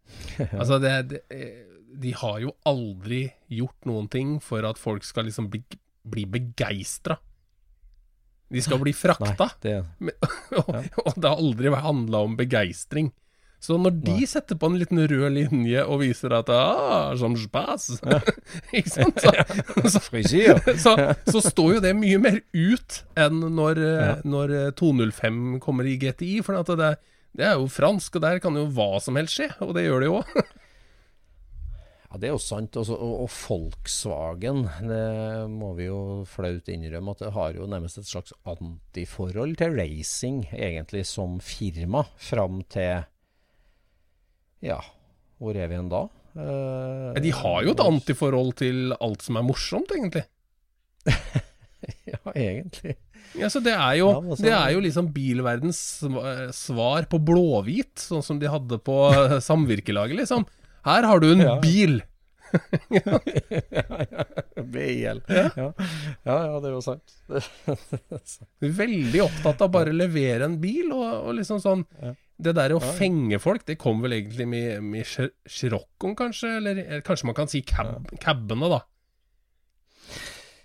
[0.61, 1.21] Altså, det, det
[2.01, 5.63] De har jo aldri gjort noen ting for at folk skal liksom bli,
[6.03, 7.19] bli begeistra.
[8.55, 9.49] De skal bli frakta.
[9.65, 9.79] det,
[10.61, 10.75] og,
[11.05, 13.13] og det har aldri handla om begeistring.
[13.65, 14.27] Så når de Nei.
[14.29, 17.87] setter på en liten rød linje og viser at ah, som spas,
[18.77, 19.23] Ikke sant?
[19.25, 19.33] Så,
[19.95, 20.93] så, så,
[21.25, 24.19] så står jo det mye mer ut enn når, eh, Ja.
[24.29, 26.43] når eh, 205 kommer i GTI.
[26.45, 26.91] For at det,
[27.41, 29.49] det er jo fransk, og der kan jo hva som helst skje.
[29.65, 30.37] Og det gjør det jo òg.
[32.15, 32.77] Ja, det er jo sant.
[32.79, 35.97] Også, og, og Volkswagen, det må vi jo
[36.31, 42.05] flaut innrømme, at det har jo nærmest et slags antiforhold til racing, egentlig, som firma,
[42.23, 43.03] fram til
[44.63, 44.79] Ja,
[45.43, 46.05] hvor er vi igjen da?
[46.39, 50.23] Eh, De har jo et antiforhold til alt som er morsomt, egentlig.
[52.09, 52.95] Ja, egentlig.
[53.37, 55.81] Ja, så det er jo, Ja, altså- det er jo liksom bilverdens
[56.57, 60.47] svar på blåhvit, sånn som de hadde på eh, samvirkelaget, liksom.
[60.85, 61.59] Her har du en Ja.
[61.63, 62.03] bil!
[64.75, 65.23] BIL.
[65.29, 65.51] Ja.
[65.57, 65.73] Ja.
[66.25, 67.15] ja, det er jo sant.
[68.83, 72.15] Veldig opptatt av bare å levere en bil, og, og liksom sånn Ja.
[72.45, 72.93] Det der å Ja.
[72.99, 75.07] fenge folk, det kom vel egentlig med, med
[75.47, 76.57] Chiroccoen, kanskje?
[76.59, 78.81] Eller, eller kanskje man kan si cab, cabene, da.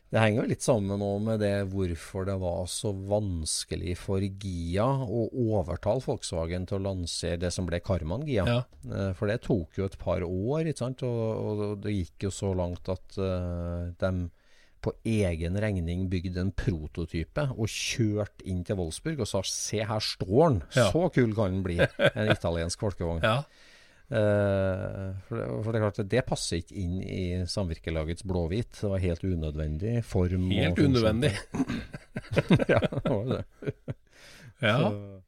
[0.09, 4.87] Det henger jo litt sammen nå med det hvorfor det var så vanskelig for Gia
[5.05, 8.45] å overtale Volkswagen til å lansere det som ble Karman Gia.
[8.49, 8.63] Ja.
[8.89, 11.03] Eh, For det tok jo et par år, ikke sant?
[11.05, 14.13] Og, og det gikk jo så langt at uh, de
[14.81, 19.99] på egen regning bygde en prototype og kjørte inn til Wolfsburg og sa se her
[19.99, 20.85] står den, Ja.
[20.93, 21.77] så kul kan den bli.
[22.15, 23.21] En italiensk folkevogn.
[23.21, 23.41] Ja.
[24.09, 28.71] Eh, for, det, for det er klart, det passer ikke inn i samvirkelagets blå-hvit.
[28.81, 30.49] Det var helt unødvendig form.
[30.55, 31.33] Helt unødvendig.
[32.73, 33.43] ja, det var det.
[34.59, 34.75] Ja.
[34.89, 35.21] Så-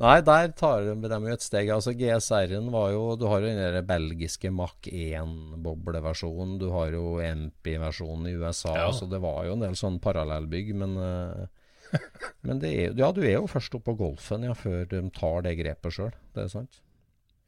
[0.00, 1.68] Nei, der tar de dem jo et steg.
[1.70, 6.56] Altså GSR-en var jo Du har jo den der belgiske Mach 1-bobleversjonen.
[6.58, 8.72] Du har jo MP-versjonen i USA.
[8.74, 8.88] Ja.
[8.92, 10.72] Så det var jo en del sånn parallellbygg.
[10.80, 12.00] Men, uh,
[12.48, 15.46] men det er, ja, du er jo først oppe på Golfen ja, før de tar
[15.46, 16.10] det grepet sjøl.
[16.34, 16.80] Det er sant.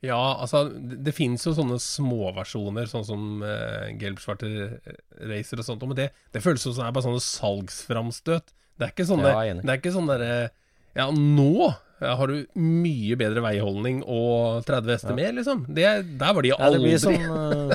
[0.04, 4.48] Ja, altså Det, finnes jo sånne småversjoner, sånn som uh, Gelbsvarte
[5.30, 5.82] Racer og sånt.
[5.88, 8.46] Men det, det føles som det er bare sånne salgsframstøt.
[8.76, 9.30] Det er ikke sånn Ja,
[10.12, 10.32] derre
[10.96, 15.64] Ja, nå har du mye bedre veiholdning og 30 hester mer, liksom.
[15.72, 17.72] Det, der var de Nei, det blir som eh,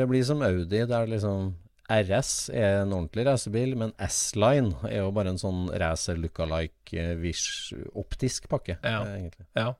[0.00, 1.52] Det blir som Audi, der liksom
[1.88, 8.76] RS er en ordentlig racerbil, men S-Line er jo bare en sånn racer look-alike-optisk pakke,
[8.84, 9.00] Ja.
[9.06, 9.46] eh, egentlig.
[9.56, 9.72] Ja.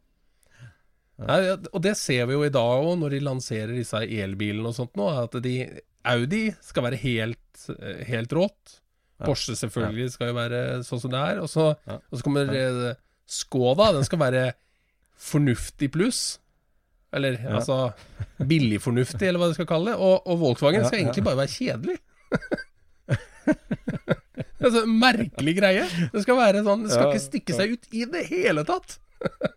[1.18, 4.76] Ja, og det ser vi jo i dag òg, når de lanserer disse elbilene og
[4.76, 5.56] sånt nå, at de
[6.08, 8.78] Audi skal være helt, eh, helt rått.
[9.18, 9.26] Ja.
[9.26, 11.42] Porsche selvfølgelig skal jo være sånn som det er.
[11.42, 12.94] Og så, og så kommer ja.
[13.28, 14.44] Skoda, den skal være
[15.18, 16.38] fornuftig pluss.
[17.12, 17.90] Eller altså
[18.36, 19.98] billig fornuftig, eller hva du skal kalle det.
[19.98, 21.96] Og, og Volkswagen skal egentlig bare være kjedelig.
[24.64, 25.84] altså, merkelig greie.
[26.12, 28.98] Det skal være sånn Det skal ikke stikke seg ut i det hele tatt.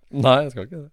[0.09, 0.89] Nei, det skal ikke det.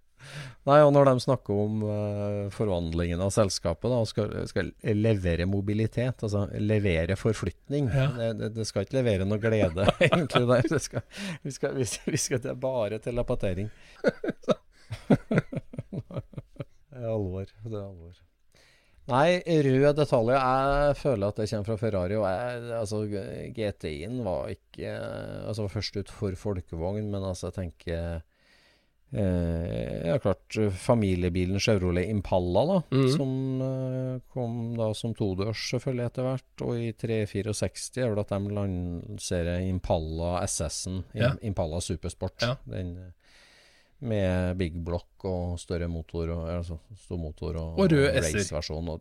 [0.66, 5.46] Nei, og når de snakker om uh, forvandlingen av selskapet da, og skal, skal levere
[5.48, 8.08] mobilitet, altså levere forflytning Ja.
[8.16, 10.62] det, det, det skal ikke levere noe glede, egentlig.
[10.68, 11.06] Det skal,
[11.42, 13.70] vi, skal, vi, vi skal til bare telepatering.
[15.08, 17.46] det er alvor.
[17.48, 18.16] Det er alvor.
[19.08, 20.36] Nei, røde detaljer.
[20.36, 22.16] Jeg føler at det kommer fra Ferrari.
[22.18, 22.98] Og jeg, altså,
[23.56, 24.90] GTI-en var ikke
[25.48, 28.20] Altså først ut for folkevogn, men altså, jeg tenker
[29.10, 32.82] Eh, ja, klart familiebilen Chevrolet Impala, da.
[32.96, 33.06] mm.
[33.14, 33.30] Som
[33.64, 36.64] eh, kom da som todørs selvfølgelig etter hvert.
[36.66, 41.02] Og i 364 er vel at de lanserer Impala SS-en.
[41.16, 41.32] Ja.
[41.48, 42.44] Impala Supersport.
[42.44, 42.56] Ja.
[42.68, 43.14] Den eh,
[43.98, 48.92] med big block og større motor, og, altså stor motor og, Og rød raceversjon.
[48.92, 49.00] Og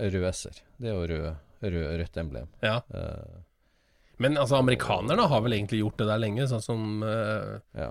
[0.00, 0.62] rød S-er.
[0.80, 1.26] Det er jo rød,
[1.66, 2.46] rød, rødt emblem.
[2.64, 2.78] Ja.
[2.94, 3.40] Eh,
[4.20, 7.90] Men altså, amerikanerne har vel egentlig gjort det der lenge, sånn som eh, ja.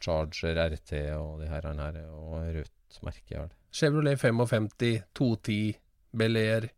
[0.00, 3.34] Charger RT og de her, her og rødt merke.
[3.36, 3.56] er det.
[3.72, 5.76] Chevrolet 55, 210,
[6.16, 6.68] Bel Air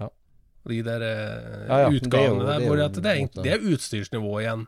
[0.00, 0.08] Ja.
[0.68, 3.16] De der eh, Ja, ja, det er utgavene der, det er jo det, er, en
[3.16, 4.66] egentlig- det er utstyrsnivå igjen.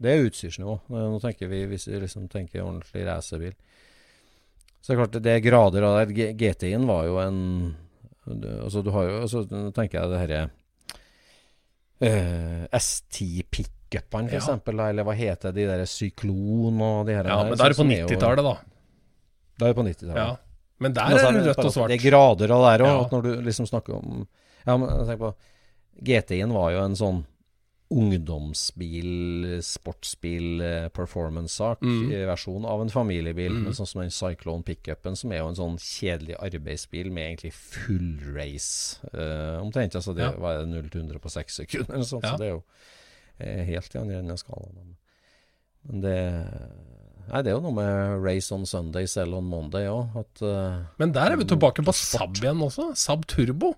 [0.00, 0.80] Det er utstyrsnivå.
[0.88, 3.54] Nå tenker vi, hvis vi liksom tenker ordentlig racerbil.
[4.80, 6.36] Så det er klart, det er grader av det.
[6.40, 7.76] GT-en var jo en
[8.30, 10.50] Altså, du har jo altså, Nå tenker jeg det herre
[12.00, 12.66] eh,
[13.90, 14.88] S10-pickupene, for Ja.
[14.88, 17.84] eller hva heter de der Syklon og de her Ja, men da er det på
[17.88, 18.56] 90-tallet, da.
[19.58, 20.16] Da er det på 90-tallet.
[20.16, 20.36] Ja.
[20.78, 21.88] Men der Men altså, er det rødt og svart.
[21.88, 23.08] Det er grader av det her òg, Ja.
[23.12, 24.28] når du liksom snakker om
[24.66, 25.34] Ja, men tenk på
[26.02, 27.24] GT-en var jo en sånn
[27.92, 32.12] ungdomsbil, sportsbil, eh, performance-sak, Mm.
[32.12, 33.50] eh, versjon av en familiebil.
[33.50, 33.62] Mm.
[33.64, 37.52] Men sånn som den Cyclone pickupen, som er jo en sånn kjedelig arbeidsbil med egentlig
[37.52, 38.98] full race.
[39.14, 39.94] uh, omtrent.
[39.94, 40.30] Altså det Ja.
[40.38, 42.32] var 0 til 100 på seks sekunder, eller sånt, Ja.
[42.34, 42.62] så det er jo
[43.40, 44.76] eh, helt i andre enden av skalaen.
[44.76, 44.96] Men-
[46.02, 46.16] det
[47.30, 50.16] Nei, det er jo noe med race on Sunday, sell on Monday òg.
[50.18, 51.92] At eh, Men der er vi tilbake på.
[51.94, 52.88] Saab igjen også.
[52.98, 53.74] Saab Turbo.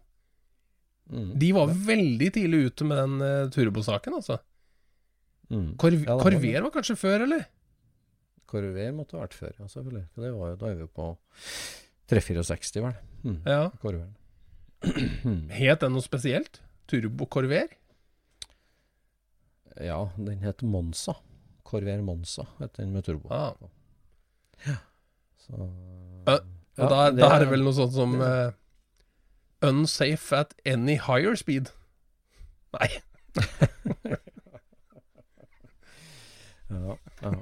[1.12, 4.38] mm, De var veldig tidlig ute med den uh, turbosaken, altså.
[5.50, 5.74] mm.
[5.76, 7.44] Corv Ja, var Corvair var kanskje før, eller?
[8.48, 10.06] Corvair måtte ha vært før, ja, selvfølgelig.
[10.14, 11.10] For Det var jo, da er vi jo på
[12.08, 12.96] 364, vel.
[13.26, 13.38] Mm.
[13.44, 13.60] Ja.
[13.84, 14.08] Corvair.
[15.60, 16.62] Het den noe spesielt?
[16.88, 17.68] Turbo Corvair?
[19.80, 21.14] Ja, den het Monza.
[21.64, 23.28] Corvair Monza het den med turbo.
[23.32, 23.54] Ah.
[25.42, 25.68] Så, uh,
[26.26, 26.38] ja,
[26.84, 28.50] Og da, det da er er- det vel noe sånt som uh,
[29.62, 31.70] Unsafe at any higher speed.
[32.72, 32.88] Nei.
[36.68, 37.32] ja, ja.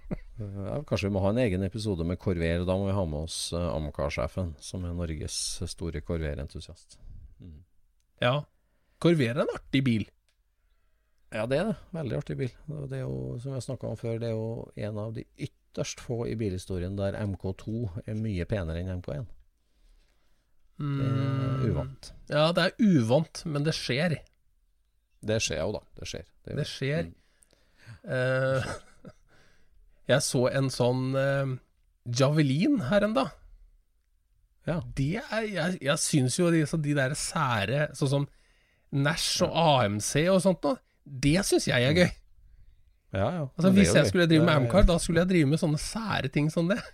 [0.40, 2.62] Ja, kanskje vi må ha en egen episode med Corvair.
[2.64, 5.34] Da må vi ha med oss uh, Amcar-sjefen, som er Norges
[5.68, 6.96] store Corvair-entusiast.
[7.44, 7.58] Mm.
[8.24, 8.32] Ja.
[9.00, 10.06] Corvair er en artig bil.
[11.30, 11.76] Ja, det er det.
[11.94, 12.54] Veldig artig bil.
[12.90, 16.02] Det er jo, som jeg snakka om før, det er jo en av de ytterst
[16.02, 19.28] få i bilhistorien der MK2 er mye penere enn MK1.
[20.80, 22.10] Det er uvant.
[22.10, 22.20] Mm.
[22.32, 24.16] Ja, det er uvant, men det skjer.
[25.20, 25.82] Det skjer jo, da.
[26.00, 26.28] Det skjer.
[26.46, 27.10] Det Det skjer.
[27.10, 27.16] Mm.
[28.10, 29.12] Uh,
[30.14, 31.54] jeg så en sånn uh,
[32.08, 33.28] Javelin her enda.
[34.66, 34.80] Ja.
[34.96, 38.30] Det er, jeg, jeg syns jo de, så de der sære, sånn som
[38.90, 40.80] Nash og AMC og sånt noe,
[41.10, 42.10] det syns jeg er gøy.
[43.10, 43.46] Ja, ja.
[43.56, 46.46] Altså Hvis jeg skulle drive med Amcar, da skulle jeg drive med sånne sære ting
[46.52, 46.80] som det.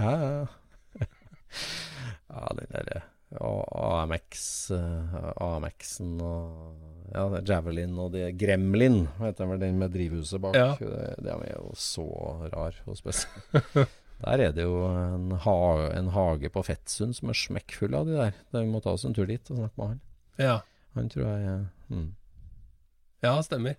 [0.00, 0.46] Ja, ja, ja.
[2.56, 3.00] den derre
[3.36, 6.48] AMX, eh, AMX-en og
[7.12, 10.56] ja, det er Javelin og det Gremlin, heter vel den med drivhuset bak.
[10.56, 10.70] Ja.
[10.80, 12.06] Det, det er jo så
[12.54, 13.84] rar og spesiell.
[14.22, 15.58] Der er det jo en, ha,
[15.98, 18.32] en hage på Fettsund som er smekkfull av de der.
[18.54, 20.00] Da vi må ta oss en tur dit og snakke med han.
[20.38, 20.56] Ja,
[20.94, 22.10] Han tror jeg mm.
[23.22, 23.78] Ja stemmer.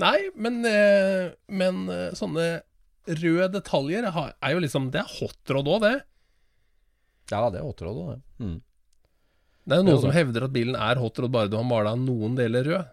[0.00, 2.62] Nei, men, eh, men eh, sånne
[3.06, 5.96] røde detaljer er jo liksom Det er hotrod òg, det.
[7.32, 8.20] Ja, det er åtråd, det.
[8.42, 8.58] Mm.
[9.62, 12.38] Det er jo noen som hevder at bilen er hotrod bare du har mala noen
[12.38, 12.90] deler rød.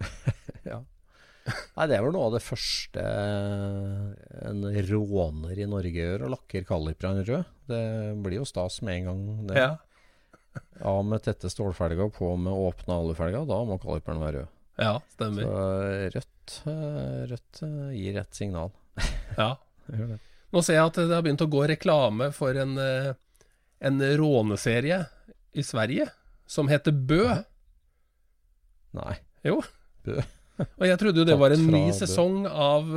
[0.60, 0.82] Ja.
[1.48, 3.02] Nei, det er vel noe av det første
[4.44, 4.60] en
[4.90, 7.48] råner i Norge gjør, å lakke kaliperen rød.
[7.70, 7.80] Det
[8.20, 9.22] blir jo stas med en gang.
[9.48, 9.56] Det.
[9.56, 10.60] Ja.
[10.84, 14.52] Av med tette stålfelger på med åpne alufelger, da må kaliperen være rød.
[14.80, 16.10] Ja, Så stemmer.
[16.14, 18.72] rødt, eh, rødt eh, gir rett signal.
[19.38, 19.52] Ja.
[20.50, 23.12] Nå ser jeg at det har begynt å gå reklame for en, eh,
[23.86, 24.98] en råneserie
[25.54, 26.08] i Sverige
[26.50, 27.22] som heter Bø.
[28.98, 29.14] Nei.
[29.46, 29.60] Jo.
[30.06, 30.18] Bø.
[30.80, 32.90] Og jeg trodde jo det var en ny sesong av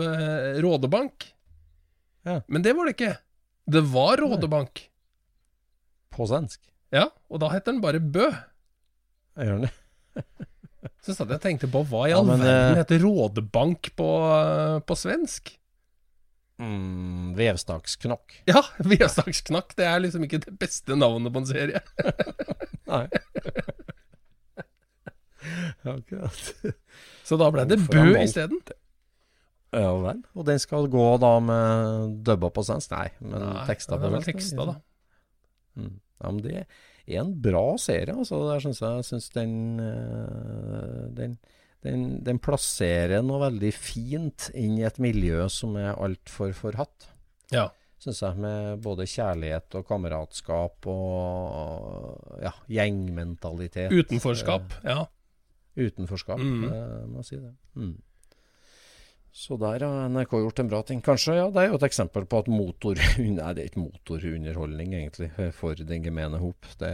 [0.63, 1.29] Rådebank.
[2.27, 2.41] Ja.
[2.47, 3.13] Men det var det ikke.
[3.71, 4.81] Det var Rådebank.
[6.13, 6.59] På svensk.
[6.93, 8.27] Ja, og da heter den bare Bø.
[9.39, 9.71] Jeg gjør det.
[11.03, 13.91] Så satt jeg og tenkte på hva i Ja, all men, verden eh, heter Rådebank
[13.99, 15.53] på, eh, på svensk?
[16.61, 18.37] Mm, vevstaksknokk.
[18.49, 18.61] Ja,
[18.91, 19.75] vevstaksknokk.
[19.79, 21.83] Det er liksom ikke det beste navnet på en serie.
[22.91, 23.07] Nei.
[25.93, 26.39] Akkurat.
[27.27, 28.61] Så da ble det Bø isteden.
[29.73, 30.21] Ja vel.
[30.37, 32.93] Og den skal gå da med dubba på svensk?
[32.93, 34.75] Nei, men Nei, teksta på svensk, teksta, da.
[35.79, 35.95] Mm.
[36.21, 36.65] Ja, men det
[37.07, 38.39] en bra serie, altså.
[38.51, 41.37] Der syns jeg synes den, eh, den
[41.83, 47.09] den, den plasserer noe veldig fint inn i et miljø som er altfor forhatt.
[47.51, 47.65] Ja.
[47.99, 53.91] Syns jeg, med både kjærlighet og kameratskap og ja, gjengmentalitet.
[53.91, 54.71] Utenforskap.
[54.87, 55.03] Ja.
[55.75, 56.63] Utenforskap, Mm.
[56.71, 57.53] eh, må jeg si det.
[57.75, 57.93] Mm.
[59.33, 60.99] Så der har NRK gjort en bra ting.
[61.01, 64.93] Kanskje, ja, det er jo et eksempel på at motor Nei, det er ikke motorunderholdning,
[64.99, 66.67] egentlig, for den gemene hop.
[66.77, 66.91] Det,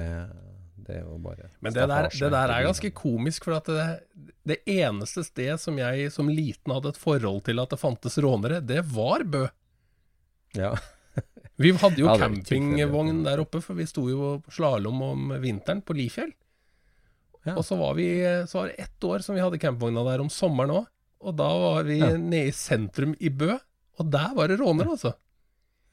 [0.88, 3.88] det er jo bare Men det der, det der er ganske komisk, for at det,
[4.48, 8.62] det eneste sted som jeg som liten hadde et forhold til at det fantes rånere,
[8.64, 9.44] det var Bø.
[10.56, 10.72] Ja.
[11.60, 15.98] Vi hadde jo Ja, campingvogn der oppe, for vi sto jo slalåm om vinteren på
[15.98, 16.32] Lifjell.
[17.44, 17.58] Ja.
[17.58, 18.08] Og så var, vi,
[18.48, 20.88] så var det ett år som vi hadde campingvogna der om sommeren òg.
[21.22, 22.14] Og da var vi Ja.
[22.18, 23.58] nede i sentrum i Bø,
[24.00, 25.14] og der var det rånere, altså.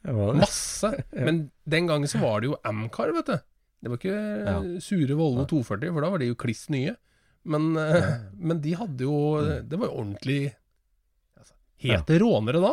[0.07, 0.41] Det var det.
[0.45, 0.91] Masse.
[1.27, 3.39] Men den gangen så var det jo Amcar, vet du.
[3.83, 4.81] Det var ikke Ja.
[4.81, 6.95] sure Volvo 240, for da var de jo kliss nye.
[7.47, 9.69] Men, eh, men de hadde jo Mm.
[9.69, 10.55] Det var jo ordentlig
[11.39, 12.73] altså, Het det rånere da?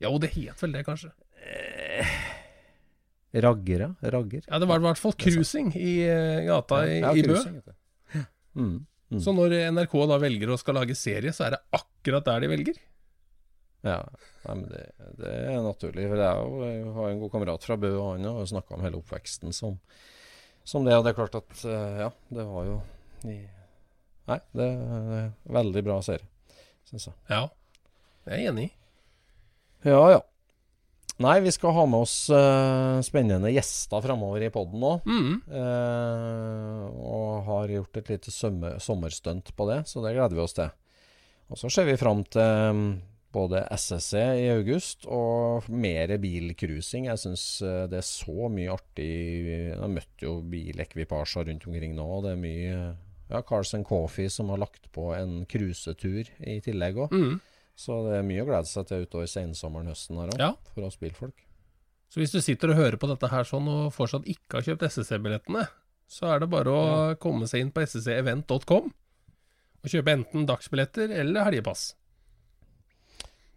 [0.00, 1.10] Jo, det het vel det, kanskje.
[3.34, 3.94] Raggere?
[4.00, 4.42] Ragger?
[4.48, 7.38] Ja, det var i hvert fall cruising i eh, gata i, Ja, i Bø.
[8.54, 8.86] Mm.
[9.14, 9.20] Mm.
[9.22, 12.50] Så når NRK da velger å skal lage serie, så er det akkurat der de
[12.50, 12.80] velger.
[13.84, 13.98] Ja,
[14.46, 14.82] nei, men det,
[15.20, 16.06] det er naturlig.
[16.08, 18.76] For jeg, er jo, jeg har en god kamerat fra Bø, og han har snakka
[18.78, 19.76] om hele oppveksten som,
[20.64, 20.96] som det.
[20.96, 22.78] Og det er klart at eh, ja, det var jo
[23.24, 26.24] Nei, det er en veldig bra serie,
[26.88, 27.16] syns jeg.
[27.28, 27.42] Ja,
[28.24, 28.72] det er jeg enig i.
[29.84, 30.20] Ja, ja.
[31.22, 34.94] Nei, vi skal ha med oss uh, spennende gjester framover i poden nå.
[35.06, 35.34] Mm.
[35.46, 40.56] Uh, og har gjort et lite sommer, sommerstunt på det, så det gleder vi oss
[40.58, 40.72] til.
[41.52, 42.84] Og så ser vi fram til um,
[43.34, 47.06] både SSC i august og mer bilcruising.
[47.10, 52.06] Jeg syns det er så mye artig Jeg har møtt jo bilekvipasjer rundt omkring nå,
[52.18, 52.76] og det er mye
[53.30, 57.14] ja, Carson Coffee som har lagt på en cruisetur i tillegg òg.
[57.14, 57.34] Mm.
[57.76, 60.52] Så det er mye å glede seg til utover sensommeren høsten her òg, Ja.
[60.74, 61.34] for oss bilfolk.
[62.08, 64.84] Så hvis du sitter og hører på dette her sånn og fortsatt ikke har kjøpt
[64.86, 65.66] SSC-billettene,
[66.06, 68.92] så er det bare å komme seg inn på sscevent.com
[69.84, 71.94] og kjøpe enten dagsbilletter eller helgepass.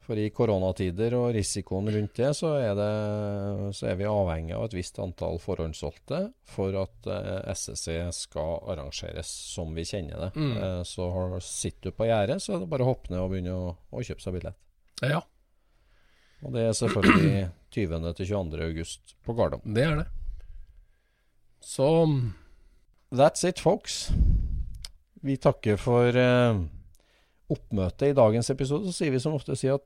[0.08, 2.92] For i koronatider og risikoen rundt det, så er, det,
[3.76, 9.28] så er vi avhengig av et visst antall forhåndssolgte for at eh, SSC skal arrangeres
[9.52, 10.30] som vi kjenner det.
[10.40, 10.54] Mm.
[10.64, 13.34] Eh, så har, sitter du på gjerdet, så er det bare å hoppe ned og
[13.34, 14.56] begynne å, å kjøpe seg billett.
[15.04, 15.20] Ja,
[16.46, 17.44] Og det er selvfølgelig
[17.76, 18.08] 20.
[18.22, 18.64] til 22.
[18.70, 19.76] august på Gardermoen.
[19.76, 20.08] det er det.
[21.68, 21.92] Så
[23.12, 24.08] That's it, folks.
[25.28, 26.64] Vi takker for eh,
[27.52, 28.88] oppmøtet i dagens episode.
[28.88, 29.86] Så sier vi som ofte sier at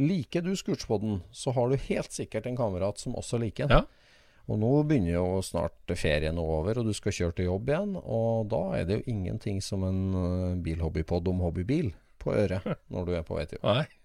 [0.00, 3.82] liker du Scootspoden, så har du helt sikkert en kamerat som også liker den.
[3.82, 4.12] Ja.
[4.50, 7.96] Og nå begynner jo snart ferien over, og du skal kjøre til jobb igjen.
[8.00, 13.06] Og da er det jo ingenting som en uh, bilhobbypod om hobbybil på øret når
[13.06, 13.98] du er på vei til jobb.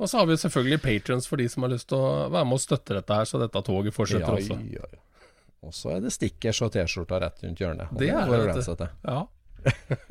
[0.00, 2.58] Og så har vi selvfølgelig patrons for de som har lyst til å være med
[2.58, 4.58] og støtte dette her, så dette toget fortsetter også.
[4.74, 5.04] ja, ja.
[5.60, 7.92] Og så er det stickers og T-skjorta rett rundt hjørnet.
[8.00, 8.88] Det det er det.
[9.04, 9.20] Ja.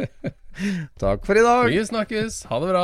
[1.03, 1.65] Takk for i dag.
[1.73, 2.43] Vi snakkes.
[2.51, 2.83] Ha det bra.